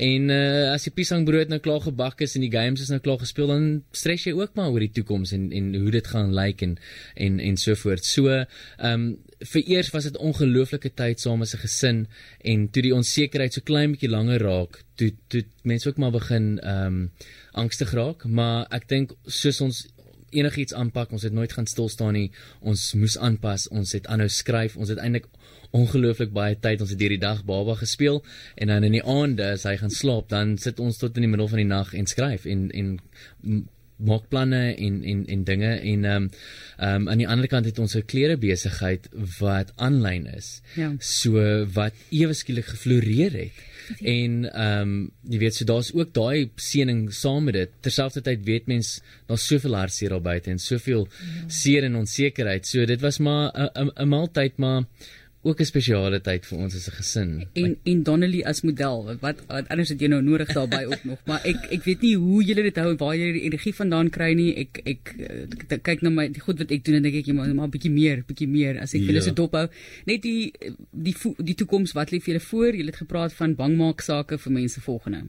En 0.00 0.30
uh 0.32 0.72
as 0.72 0.86
die 0.88 0.92
piesangbrood 0.96 1.52
nou 1.52 1.60
klaar 1.64 1.82
gebak 1.84 2.24
is 2.24 2.36
en 2.38 2.44
die 2.46 2.52
games 2.52 2.82
is 2.84 2.92
nou 2.92 3.00
klaar 3.04 3.20
gespeel 3.20 3.50
dan 3.52 3.66
stres 3.92 4.24
jy 4.26 4.34
ook 4.38 4.56
maar 4.58 4.72
oor 4.72 4.84
die 4.86 4.94
toekoms 5.00 5.34
en 5.36 5.50
en 5.52 5.74
hoe 5.76 5.92
dit 5.94 6.10
gaan 6.14 6.34
lyk 6.36 6.64
en 6.66 6.78
en 7.14 7.40
en 7.40 7.60
so 7.60 7.76
voort. 7.84 8.04
So 8.04 8.30
ehm 8.32 8.46
um, 8.92 9.06
vir 9.52 9.62
eers 9.68 9.90
was 9.94 10.08
dit 10.08 10.16
ongelooflike 10.16 10.90
tyd 10.96 11.20
saam 11.20 11.42
as 11.42 11.54
'n 11.54 11.62
gesin 11.64 11.98
en 12.40 12.68
toe 12.68 12.82
die 12.82 12.94
onsekerheid 12.94 13.52
so 13.52 13.60
klein 13.60 13.92
bietjie 13.92 14.10
langer 14.10 14.40
raak, 14.40 14.82
toe 14.96 15.12
toe 15.28 15.44
mense 15.62 15.88
ook 15.88 15.98
maar 15.98 16.12
begin 16.12 16.58
ehm 16.60 16.86
um, 16.86 17.10
angstig 17.52 17.92
raak, 17.92 18.24
maar 18.24 18.66
ek 18.70 18.88
dink 18.88 19.12
soos 19.26 19.60
ons 19.60 19.86
enigiets 20.34 20.74
aanpak, 20.74 21.12
ons 21.12 21.22
het 21.22 21.32
nooit 21.32 21.52
gaan 21.52 21.66
stil 21.66 21.88
staan 21.88 22.12
nie. 22.12 22.30
Ons 22.60 22.92
moes 22.98 23.16
aanpas, 23.18 23.68
ons 23.68 23.92
het 23.92 24.06
aanhou 24.06 24.28
skryf, 24.28 24.76
ons 24.76 24.88
het 24.88 24.98
eintlik 24.98 25.28
ongelooflik 25.74 26.32
baie 26.34 26.56
tyd. 26.60 26.82
Ons 26.82 26.92
het 26.94 27.02
hierdie 27.02 27.20
dag 27.22 27.44
baba 27.46 27.76
gespeel 27.78 28.22
en 28.54 28.72
dan 28.72 28.86
in 28.86 28.98
die 28.98 29.04
aande 29.04 29.54
as 29.56 29.66
hy 29.68 29.76
gaan 29.80 29.94
slaap 29.94 30.30
dan 30.32 30.56
sit 30.58 30.80
ons 30.82 30.98
tot 31.00 31.16
in 31.18 31.26
die 31.26 31.30
middel 31.30 31.50
van 31.50 31.62
die 31.62 31.70
nag 31.70 31.94
en 31.94 32.10
skryf 32.10 32.46
en 32.50 32.68
en 32.70 32.90
maak 33.96 34.28
planne 34.28 34.74
en 34.74 35.02
en 35.04 35.26
en 35.26 35.44
dinge 35.44 35.70
en 35.80 36.04
ehm 36.04 36.22
um, 36.22 36.30
ehm 36.78 36.94
um, 36.94 37.08
aan 37.08 37.18
die 37.18 37.28
ander 37.28 37.48
kant 37.48 37.66
het 37.66 37.78
ons 37.78 37.96
'n 37.96 38.06
klere 38.06 38.36
besigheid 38.36 39.08
wat 39.38 39.72
aanlyn 39.76 40.26
is. 40.26 40.60
Ja. 40.74 40.92
So 40.98 41.66
wat 41.74 41.94
ewe 42.10 42.34
skielik 42.34 42.66
gefloreer 42.66 43.32
het. 43.32 43.52
En 44.00 44.52
ehm 44.52 44.80
um, 44.80 45.10
jy 45.28 45.38
weet 45.38 45.54
so 45.54 45.64
daar's 45.64 45.92
ook 45.94 46.12
daai 46.14 46.50
seëning 46.56 47.12
saam 47.12 47.44
met 47.44 47.54
dit. 47.54 47.70
Terselfdertyd 47.80 48.44
weet 48.44 48.66
mens 48.66 49.00
daar's 49.26 49.46
soveel 49.46 49.74
hartseer 49.74 50.12
al 50.12 50.20
buite 50.20 50.50
en 50.50 50.58
soveel 50.58 51.08
ja. 51.08 51.48
seer 51.48 51.84
en 51.84 51.96
onsekerheid. 51.96 52.66
So 52.66 52.84
dit 52.84 53.00
was 53.00 53.18
maar 53.18 53.52
'n 53.74 53.90
'n 53.94 54.08
maaltyd 54.08 54.56
maar 54.56 54.84
ook 55.44 55.60
'n 55.60 55.68
spesiale 55.68 56.20
tyd 56.20 56.46
vir 56.46 56.58
ons 56.58 56.74
as 56.74 56.88
'n 56.88 56.96
gesin. 57.00 57.30
En 57.52 57.76
en 57.84 58.02
Donnelly 58.02 58.42
as 58.42 58.62
model. 58.62 59.16
Wat, 59.20 59.36
wat 59.46 59.68
anders 59.68 59.88
het 59.88 60.00
jy 60.00 60.08
nou 60.08 60.22
nodig 60.22 60.52
daarbey 60.52 60.86
ook 60.86 61.04
nog, 61.04 61.18
maar 61.26 61.40
ek 61.44 61.68
ek 61.70 61.82
weet 61.84 62.00
nie 62.00 62.16
hoe 62.16 62.42
julle 62.44 62.62
dit 62.62 62.76
hou 62.76 62.90
en 62.90 62.96
waar 62.96 63.16
julle 63.16 63.32
die 63.32 63.46
energie 63.50 63.74
vandaan 63.74 64.10
kry 64.10 64.32
nie. 64.32 64.54
Ek 64.56 64.80
ek, 64.84 65.14
ek, 65.18 65.64
ek 65.68 65.82
kyk 65.82 66.02
na 66.02 66.10
my 66.10 66.28
die 66.28 66.40
goed 66.40 66.58
wat 66.58 66.70
ek 66.70 66.84
doen 66.84 66.94
en 66.94 67.02
dink 67.02 67.14
ek 67.14 67.26
jy 67.26 67.34
maar 67.34 67.48
'n 67.48 67.70
bietjie 67.70 67.92
meer, 67.92 68.24
bietjie 68.26 68.48
meer 68.48 68.80
as 68.80 68.94
ek 68.94 69.00
ja. 69.00 69.06
julle 69.06 69.22
so 69.22 69.32
dophou. 69.32 69.68
Net 70.06 70.22
die 70.22 70.52
die 70.90 71.14
die 71.38 71.54
toekoms 71.54 71.92
wat 71.92 72.10
lê 72.10 72.20
vir 72.20 72.34
julle 72.34 72.46
voor? 72.50 72.72
Julle 72.74 72.90
het 72.90 73.02
gepraat 73.04 73.32
van 73.32 73.54
bangmaak 73.54 74.00
sake 74.00 74.38
vir 74.38 74.52
mense 74.52 74.80
volgende. 74.80 75.28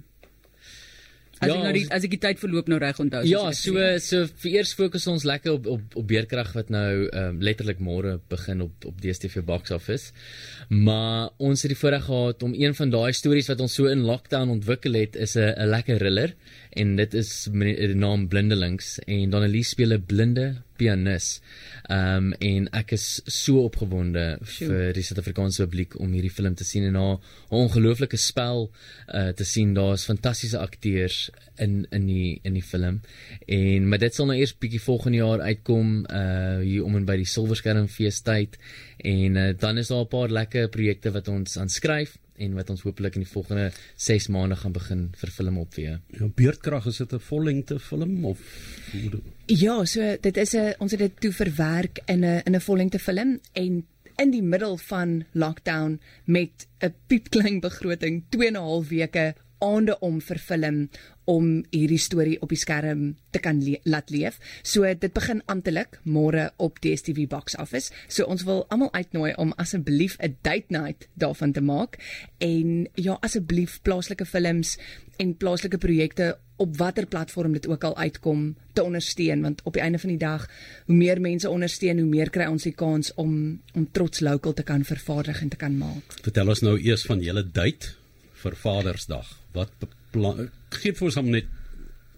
As 1.39 1.49
ja, 1.49 1.55
ek 1.57 1.63
nou 1.65 1.73
die, 1.75 1.83
as 1.91 2.05
ek 2.07 2.13
die 2.15 2.21
tyd 2.23 2.39
verloop 2.39 2.69
nou 2.71 2.77
reg 2.79 2.99
onthou. 3.01 3.21
Ja, 3.27 3.41
so 3.51 3.81
so 3.99 4.23
vir 4.43 4.53
eers 4.53 4.71
fokus 4.77 5.07
ons 5.11 5.25
lekker 5.27 5.57
op 5.57 5.67
op 5.67 5.97
op 5.99 6.07
beerkrag 6.07 6.53
wat 6.55 6.69
nou 6.71 7.07
ehm 7.09 7.35
um, 7.35 7.41
letterlik 7.43 7.81
môre 7.83 8.19
begin 8.31 8.63
op 8.63 8.87
op 8.87 9.01
DStv 9.03 9.43
box 9.43 9.75
office. 9.75 10.13
Maar 10.69 11.29
ons 11.37 11.65
het 11.65 11.73
die 11.73 11.79
voorreg 11.79 12.07
gehad 12.07 12.43
om 12.47 12.55
een 12.55 12.75
van 12.77 12.93
daai 12.93 13.11
stories 13.13 13.51
wat 13.51 13.61
ons 13.65 13.75
so 13.75 13.91
in 13.91 14.05
lockdown 14.07 14.53
ontwikkel 14.55 14.95
het 15.01 15.15
is 15.15 15.35
'n 15.35 15.51
'n 15.59 15.69
lekker 15.75 15.99
thriller 15.99 16.35
en 16.75 16.95
dit 16.99 17.13
is 17.13 17.29
die 17.51 17.95
naam 17.95 18.27
Blindelings 18.27 18.97
en 19.05 19.29
Donnelly 19.31 19.61
speel 19.63 19.93
'n 19.95 20.05
blinde 20.05 20.45
pianis. 20.75 21.39
Ehm 21.87 22.17
um, 22.17 22.33
en 22.39 22.67
ek 22.73 22.91
is 22.91 23.21
so 23.25 23.63
opgewonde 23.63 24.39
Sjoe. 24.43 24.67
vir 24.67 24.93
die 24.97 25.03
Suid-Afrikaanse 25.03 25.63
publiek 25.63 25.99
om 25.99 26.11
hierdie 26.11 26.33
film 26.33 26.55
te 26.55 26.67
sien 26.67 26.83
en 26.83 26.97
haar 26.99 27.17
ongelooflike 27.49 28.17
spel 28.17 28.69
uh, 29.13 29.29
te 29.29 29.45
sien. 29.45 29.73
Daar's 29.73 30.05
fantastiese 30.05 30.59
akteurs 30.59 31.29
in 31.55 31.85
in 31.91 32.07
die 32.07 32.39
in 32.43 32.53
die 32.53 32.65
film. 32.65 33.01
En 33.47 33.87
maar 33.89 33.99
dit 34.03 34.15
sal 34.15 34.25
nou 34.25 34.37
eers 34.39 34.57
bietjie 34.57 34.81
volgende 34.81 35.17
jaar 35.17 35.41
uitkom 35.41 36.05
uh 36.09 36.59
hier 36.59 36.83
om 36.83 36.95
en 36.95 37.05
by 37.05 37.17
die 37.21 37.29
Silverskerm 37.29 37.87
feestyd 37.87 38.57
en 38.97 39.35
uh, 39.35 39.49
dan 39.57 39.77
is 39.77 39.87
daar 39.87 40.03
'n 40.03 40.07
paar 40.07 40.29
lekker 40.29 40.69
projekte 40.69 41.11
wat 41.11 41.27
ons 41.27 41.57
aanskryf 41.57 42.17
en 42.37 42.53
wat 42.53 42.69
ons 42.69 42.81
hopelik 42.81 43.15
in 43.15 43.23
die 43.23 43.31
volgende 43.31 43.71
6 43.95 44.27
maande 44.27 44.55
gaan 44.55 44.75
begin 44.75 45.09
vir 45.15 45.31
film 45.31 45.57
opvee. 45.57 45.97
Ja, 46.19 46.27
Beerdkrag 46.35 46.85
is 46.85 46.97
dit 46.97 47.13
'n 47.13 47.19
vollengte 47.19 47.79
film 47.79 48.25
of 48.25 48.39
Ja, 49.45 49.85
so 49.85 50.17
dit 50.21 50.37
is 50.37 50.53
'n 50.53 50.73
ons 50.79 50.91
het 50.91 50.99
dit 50.99 51.19
toe 51.19 51.31
verwerk 51.31 51.99
in 52.05 52.25
'n 52.25 52.41
in 52.45 52.55
'n 52.55 52.61
vollengte 52.61 52.99
film 52.99 53.39
en 53.53 53.85
in 54.17 54.31
die 54.31 54.43
middel 54.43 54.77
van 54.77 55.25
lockdown 55.31 55.99
met 56.25 56.67
'n 56.79 56.93
piepklein 57.07 57.59
begroting 57.59 58.23
2 58.29 58.47
en 58.47 58.53
'n 58.53 58.61
half 58.61 58.87
weke 58.87 59.35
aande 59.59 59.99
om 59.99 60.21
vir 60.21 60.39
film 60.39 60.89
om 61.25 61.63
hierdie 61.71 61.99
storie 62.01 62.37
op 62.41 62.51
die 62.53 62.59
skerm 62.59 63.15
te 63.33 63.41
kan 63.41 63.59
le 63.63 63.79
laat 63.83 64.11
leef. 64.13 64.37
So 64.63 64.85
dit 64.85 65.13
begin 65.13 65.41
amptelik 65.51 65.99
môre 66.03 66.51
op 66.61 66.79
DStv 66.83 67.27
Box 67.29 67.57
Office. 67.61 67.91
So 68.07 68.29
ons 68.29 68.45
wil 68.45 68.65
almal 68.69 68.93
uitnooi 68.93 69.33
om 69.41 69.53
asseblief 69.57 70.17
'n 70.19 70.37
date 70.41 70.69
night 70.69 71.07
daarvan 71.13 71.51
te 71.51 71.61
maak 71.61 71.97
en 72.37 72.87
ja, 72.93 73.17
asseblief 73.21 73.81
plaaslike 73.81 74.25
films 74.25 74.77
en 75.17 75.35
plaaslike 75.37 75.77
projekte 75.77 76.37
op 76.55 76.77
watter 76.77 77.05
platform 77.05 77.53
dit 77.53 77.67
ook 77.67 77.83
al 77.83 77.97
uitkom 77.97 78.55
te 78.73 78.83
ondersteun 78.83 79.41
want 79.41 79.61
op 79.63 79.73
die 79.73 79.81
einde 79.81 79.99
van 79.99 80.09
die 80.09 80.17
dag 80.17 80.49
hoe 80.85 80.95
meer 80.95 81.21
mense 81.21 81.49
ondersteun 81.49 81.99
hoe 81.99 82.07
meer 82.07 82.29
kry 82.29 82.45
ons 82.45 82.63
die 82.63 82.75
kans 82.75 83.13
om 83.15 83.61
om 83.73 83.87
trots 83.91 84.19
local 84.19 84.53
te 84.53 84.63
kan 84.63 84.83
vervaardig 84.83 85.41
en 85.41 85.49
te 85.49 85.59
kan 85.59 85.77
maak. 85.77 86.17
Vertel 86.21 86.47
ons 86.47 86.61
nou 86.61 86.79
eers 86.79 87.05
van 87.05 87.21
julle 87.21 87.43
date 87.51 87.95
vir 88.45 88.57
Vadersdag. 88.61 89.29
Wat 89.57 89.75
beplan 89.81 90.49
gee 90.75 90.95
vir 90.95 91.09
ons 91.09 91.19
hom 91.19 91.31
net 91.33 91.53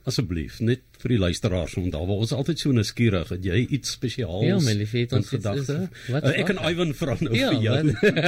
asseblief 0.08 0.62
net 0.64 0.84
vir 1.02 1.14
die 1.16 1.20
luisteraars 1.20 1.74
onthou 1.82 2.16
ons 2.16 2.32
altyd 2.36 2.62
so 2.62 2.72
nuuskierig 2.76 3.32
het 3.34 3.44
jy 3.44 3.58
iets 3.76 3.92
spesiaals 3.98 4.46
Ja 4.48 4.60
my 4.64 4.76
lief 4.80 4.94
het 4.96 5.16
ons 5.18 5.32
gedagte 5.34 5.76
uh, 5.84 6.22
ek 6.32 6.54
en 6.54 6.62
Ivan 6.70 6.94
vra 6.96 7.18
nou 7.20 7.36
ja, 7.36 7.50
vir 7.52 7.66
jou 7.66 7.82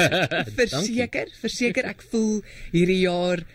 verseker 0.59 1.31
verseker 1.39 1.87
ek 1.93 2.03
voel 2.11 2.41
hierdie 2.73 2.99
jaar 3.05 3.45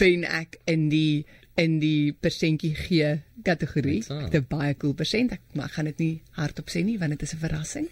ben 0.00 0.24
ek 0.24 0.56
in 0.72 0.88
die 0.92 1.26
in 1.56 1.78
die 1.80 2.12
persentjie 2.12 2.74
gee 2.76 3.14
kategorie. 3.46 4.02
Dit 4.04 4.34
is 4.42 4.48
baie 4.50 4.74
cool 4.80 4.92
persent. 4.98 5.32
Ek 5.36 5.56
maar 5.56 5.70
gaan 5.72 5.88
dit 5.88 6.02
nie 6.02 6.12
hardop 6.36 6.68
sê 6.72 6.82
nie 6.84 6.98
want 7.00 7.16
dit 7.16 7.22
is 7.24 7.32
'n 7.32 7.40
verrassing. 7.40 7.88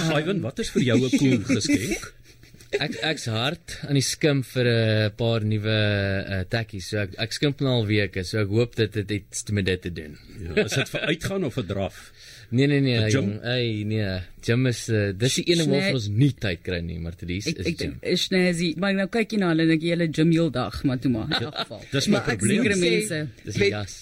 Ivan, 0.00 0.36
um, 0.36 0.42
wat 0.42 0.58
is 0.58 0.70
vir 0.74 0.82
jou 0.82 0.98
'n 0.98 1.18
cool 1.18 1.38
geskenk? 1.56 2.12
Ek 2.82 2.96
ek's 3.06 3.26
hard 3.32 3.76
aan 3.88 3.98
die 3.98 4.04
skimp 4.04 4.46
vir 4.52 4.68
'n 4.68 5.10
paar 5.18 5.44
nuwe 5.46 5.74
uh, 5.74 6.42
tekkies. 6.50 6.90
So 6.90 7.02
ek 7.04 7.16
ek 7.26 7.34
skimp 7.36 7.60
nou 7.64 7.80
al 7.80 7.86
weke. 7.88 8.24
So 8.24 8.40
ek 8.42 8.52
hoop 8.52 8.76
dit 8.76 8.94
het 9.00 9.10
iets 9.10 9.44
met 9.50 9.66
dit 9.66 9.82
te 9.82 9.92
doen. 9.92 10.16
Ja, 10.42 10.64
is 10.64 10.76
dit 10.78 10.88
vir 10.94 11.06
uitgaan 11.10 11.44
of 11.44 11.54
vir 11.60 11.66
draf? 11.66 12.00
Nee 12.54 12.66
nee 12.66 12.80
nee, 12.80 13.08
jong, 13.10 13.40
ey 13.42 13.82
nee. 13.88 14.20
Gym 14.44 14.66
is 14.70 14.84
uh, 14.92 15.12
dis 15.16 15.40
die 15.40 15.46
ene 15.54 15.66
waar 15.70 15.94
ons 15.96 16.08
nie 16.12 16.32
tyd 16.38 16.62
kry 16.62 16.80
nie, 16.84 16.98
maar 17.02 17.16
dit 17.18 17.30
is 17.38 17.48
is 17.52 17.70
gym. 17.78 17.96
Ek 18.00 18.14
is 18.14 18.26
snazy, 18.28 18.74
maar 18.78 18.94
nou 18.94 19.08
kyk 19.08 19.34
jy 19.34 19.40
na 19.42 19.52
hulle 19.54 19.66
en 19.66 19.74
ek 19.74 19.86
julle 19.88 20.10
gym 20.12 20.34
heel 20.34 20.50
dag, 20.54 20.76
maar 20.84 21.00
toe 21.00 21.10
maar 21.14 21.30
in 21.30 21.48
elk 21.48 21.56
geval. 21.64 21.82
Dis 21.92 22.10
my 22.12 22.20
probleem. 22.26 22.62
Sekere 22.62 22.78
mense, 22.82 23.22
dis 23.48 23.62
jas. 23.64 23.96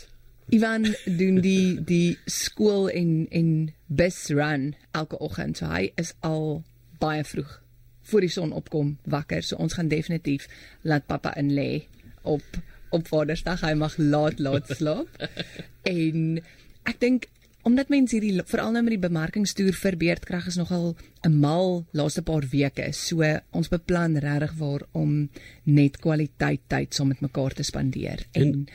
Ivan 0.53 0.91
doen 1.07 1.41
die 1.41 1.79
die 1.87 2.19
skool 2.29 2.91
en 2.91 3.27
en 3.31 3.49
bus 3.89 4.27
run 4.35 4.73
elke 4.93 5.21
oggend. 5.23 5.63
So 5.63 5.71
hy 5.71 5.93
is 5.97 6.13
al 6.21 6.63
baie 7.01 7.25
vroeg 7.25 7.62
voor 8.03 8.21
die 8.21 8.33
son 8.33 8.53
opkom 8.53 8.97
wakker. 9.05 9.43
So 9.43 9.57
ons 9.57 9.77
gaan 9.79 9.89
definitief 9.89 10.49
laat 10.83 11.07
pappa 11.07 11.35
in 11.37 11.53
lê 11.55 11.85
op 12.23 12.43
op 12.93 13.07
Vadersdag. 13.09 13.63
Hy 13.65 13.73
mag 13.81 13.97
laat 13.97 14.39
laat 14.39 14.69
slaap. 14.77 15.09
en 15.97 16.43
ek 16.89 16.99
dink 17.01 17.31
omdat 17.63 17.93
mense 17.95 18.17
hierdie 18.17 18.43
veral 18.51 18.73
nou 18.75 18.83
met 18.83 18.97
die 18.97 19.05
bemarkingstoer 19.05 19.77
vir 19.79 19.97
beerdkrag 19.99 20.49
is 20.51 20.59
nogal 20.59 20.97
'n 21.25 21.39
mal 21.41 21.85
laaste 21.93 22.23
paar 22.23 22.45
weke. 22.51 22.93
So 22.93 23.23
ons 23.53 23.69
beplan 23.69 24.19
regtig 24.19 24.55
waar 24.59 24.83
om 24.93 25.31
net 25.65 25.99
kwaliteit 25.99 26.61
tyd 26.67 26.95
saam 26.95 27.09
met 27.09 27.21
mekaar 27.21 27.55
te 27.55 27.63
spandeer 27.63 28.27
en, 28.33 28.43
en 28.43 28.69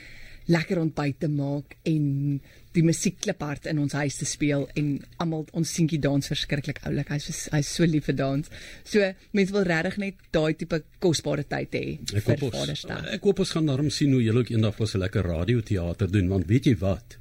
lekker 0.48 0.80
ontbyt 0.80 1.20
te 1.24 1.28
maak 1.28 1.76
en 1.88 2.40
die 2.76 2.84
musiekkliphart 2.84 3.68
in 3.70 3.80
ons 3.82 3.94
huis 3.98 4.16
te 4.20 4.26
speel 4.28 4.66
en 4.78 4.90
almal 5.22 5.46
ons 5.56 5.74
seentjie 5.74 6.00
dans 6.00 6.30
verskriklik 6.32 6.80
oulik. 6.88 7.12
Hy's 7.12 7.48
hy's 7.52 7.70
so 7.78 7.88
lief 7.88 8.08
vir 8.10 8.18
dans. 8.20 8.50
So 8.88 9.12
mense 9.36 9.54
wil 9.54 9.68
regtig 9.68 10.00
net 10.02 10.26
daai 10.34 10.54
tipe 10.58 10.82
kosbare 11.02 11.44
tyd 11.48 11.78
hê 11.78 11.86
vir 12.14 12.42
Vadersdag. 12.44 13.08
Ek 13.18 13.24
hoop 13.28 13.44
ons 13.44 13.54
gaan 13.56 13.70
daarom 13.70 13.92
sien 13.94 14.12
hoe 14.16 14.24
julle 14.24 14.44
ook 14.44 14.52
eendag 14.54 14.76
vir 14.78 14.88
'n 14.88 15.04
lekker 15.04 15.30
radioteater 15.34 16.12
doen 16.12 16.28
want 16.28 16.46
weet 16.46 16.66
jy 16.66 16.76
wat? 16.76 17.18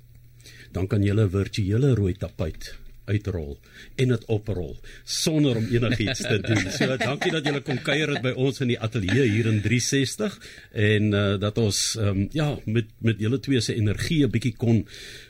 Dan 0.71 0.87
kan 0.87 1.03
julle 1.03 1.25
'n 1.25 1.31
virtuele 1.31 1.95
rooi 1.95 2.13
tapuit 2.13 2.86
uitrol 3.07 3.55
en 3.95 4.13
dit 4.13 4.25
oprol 4.33 4.75
sonder 5.03 5.59
om 5.59 5.67
enigiets 5.71 6.23
te 6.25 6.39
doen. 6.43 6.63
So 6.71 6.97
dankie 6.99 7.31
dat 7.33 7.47
julle 7.47 7.63
kom 7.65 7.79
kuier 7.83 8.15
by 8.23 8.33
ons 8.35 8.61
in 8.63 8.73
die 8.73 8.79
ateljee 8.79 9.27
hier 9.31 9.49
in 9.51 9.61
360 9.63 10.37
en 10.87 11.11
uh, 11.13 11.25
dat 11.41 11.57
ons 11.61 11.81
um, 12.01 12.25
ja 12.35 12.51
met 12.65 12.91
met 13.05 13.21
julle 13.23 13.39
twee 13.43 13.61
se 13.63 13.75
energie 13.75 14.23
'n 14.25 14.31
bietjie 14.33 14.55
kon 14.57 14.83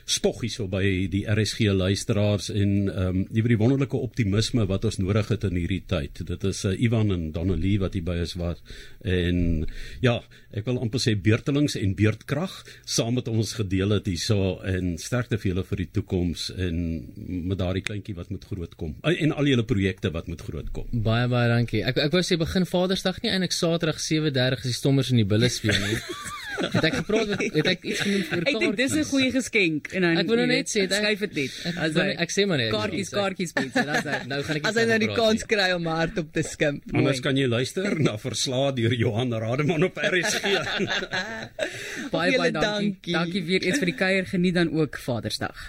spoggie 0.08 0.50
so 0.52 0.68
by 0.70 0.82
die 1.12 1.24
RSG 1.28 1.72
luisteraars 1.76 2.48
en 2.54 2.72
ehm 2.88 3.20
um, 3.20 3.46
die 3.48 3.56
wonderlike 3.60 3.96
optimisme 3.96 4.66
wat 4.68 4.84
ons 4.84 4.98
nodig 5.00 5.28
het 5.32 5.44
in 5.48 5.56
hierdie 5.56 5.82
tyd. 5.88 6.20
Dit 6.28 6.44
is 6.44 6.64
uh, 6.68 6.74
Ivan 6.76 7.12
en 7.14 7.28
Donnelly 7.32 7.76
wat 7.80 7.96
hier 7.96 8.04
by 8.04 8.18
is 8.22 8.34
wat 8.40 8.60
en 9.04 9.66
ja, 10.04 10.18
ek 10.52 10.66
wil 10.68 10.80
amper 10.84 11.02
sê 11.02 11.14
beurtelings 11.16 11.76
en 11.80 11.94
beurtkrag 11.98 12.54
saam 12.84 13.16
met 13.18 13.28
ons 13.32 13.54
gedeel 13.58 13.96
het 13.96 14.08
hierso 14.10 14.58
en 14.68 14.96
sterkte 15.00 15.38
vir 15.40 15.52
julle 15.52 15.64
vir 15.70 15.82
die 15.84 15.88
toekoms 16.00 16.48
en 16.56 16.82
met 17.48 17.60
daardie 17.60 17.84
kleintjie 17.86 18.16
wat 18.18 18.32
moet 18.34 18.44
groot 18.50 18.76
kom 18.80 18.96
en 19.02 19.36
al 19.36 19.52
julle 19.52 19.64
projekte 19.68 20.12
wat 20.14 20.28
moet 20.28 20.44
groot 20.44 20.72
kom. 20.72 20.88
Baie 20.92 21.28
baie 21.28 21.48
dankie. 21.52 21.84
Ek 21.84 22.00
ek 22.08 22.14
wou 22.16 22.24
sê 22.24 22.40
begin 22.40 22.68
Vadersdag 22.68 23.22
nie 23.22 23.32
eintlik 23.32 23.56
Saterdag 23.56 24.00
7:30 24.02 24.64
is 24.64 24.72
die 24.72 24.78
stommers 24.80 25.12
in 25.12 25.22
die 25.22 25.28
bulle 25.28 25.48
speel 25.52 25.76
nie. 25.84 25.98
het 26.60 26.84
ek 26.90 26.96
gepraat 27.00 27.32
met 27.32 27.42
het 27.58 27.70
ek 27.72 27.84
iets 27.84 28.00
genoem 28.04 28.22
vir 28.22 28.42
kaartjies? 28.42 28.54
Ek 28.54 28.60
dink 28.64 28.76
dis 28.80 28.94
'n 28.98 29.06
goeie 29.10 29.30
geskenk 29.34 29.92
en 29.92 30.06
dan 30.06 30.18
Ek 30.22 30.30
wil 30.30 30.40
nou 30.42 30.46
net 30.50 30.72
sê 30.72 30.84
ek 30.84 30.94
skryf 30.98 31.24
dit 31.26 31.34
net. 31.40 31.52
As 31.76 31.96
ek, 32.04 32.12
ek 32.26 32.34
sê 32.34 32.46
maar 32.50 32.60
net 32.62 32.72
kaartjies 32.74 33.10
kaartjies 33.14 33.54
mense, 33.58 33.84
dan 33.90 34.02
sê 34.06 34.16
nou 34.32 34.40
gaan 34.42 34.60
ek 34.60 34.68
As 34.70 34.80
hy 34.80 34.86
nou 34.92 34.98
die 35.04 35.12
kans 35.14 35.46
kry 35.54 35.68
om 35.76 35.90
hard 35.92 36.18
op 36.22 36.32
te 36.32 36.42
skimp. 36.46 36.82
Anders 36.94 37.20
kan 37.24 37.36
jy 37.36 37.48
luister 37.50 37.98
na 38.00 38.16
verslae 38.20 38.74
deur 38.78 38.94
Johan 38.94 39.32
Rademan 39.32 39.88
op 39.88 39.98
RSG. 39.98 40.44
baie 42.16 42.38
baie 42.38 42.52
dankie. 42.54 43.14
Dankie 43.14 43.44
weer 43.48 43.62
eens 43.66 43.78
vir 43.82 43.92
die 43.92 43.98
kuier. 43.98 44.24
Geniet 44.28 44.54
dan 44.58 44.72
ook 44.74 44.98
Vadersdag. 45.02 45.66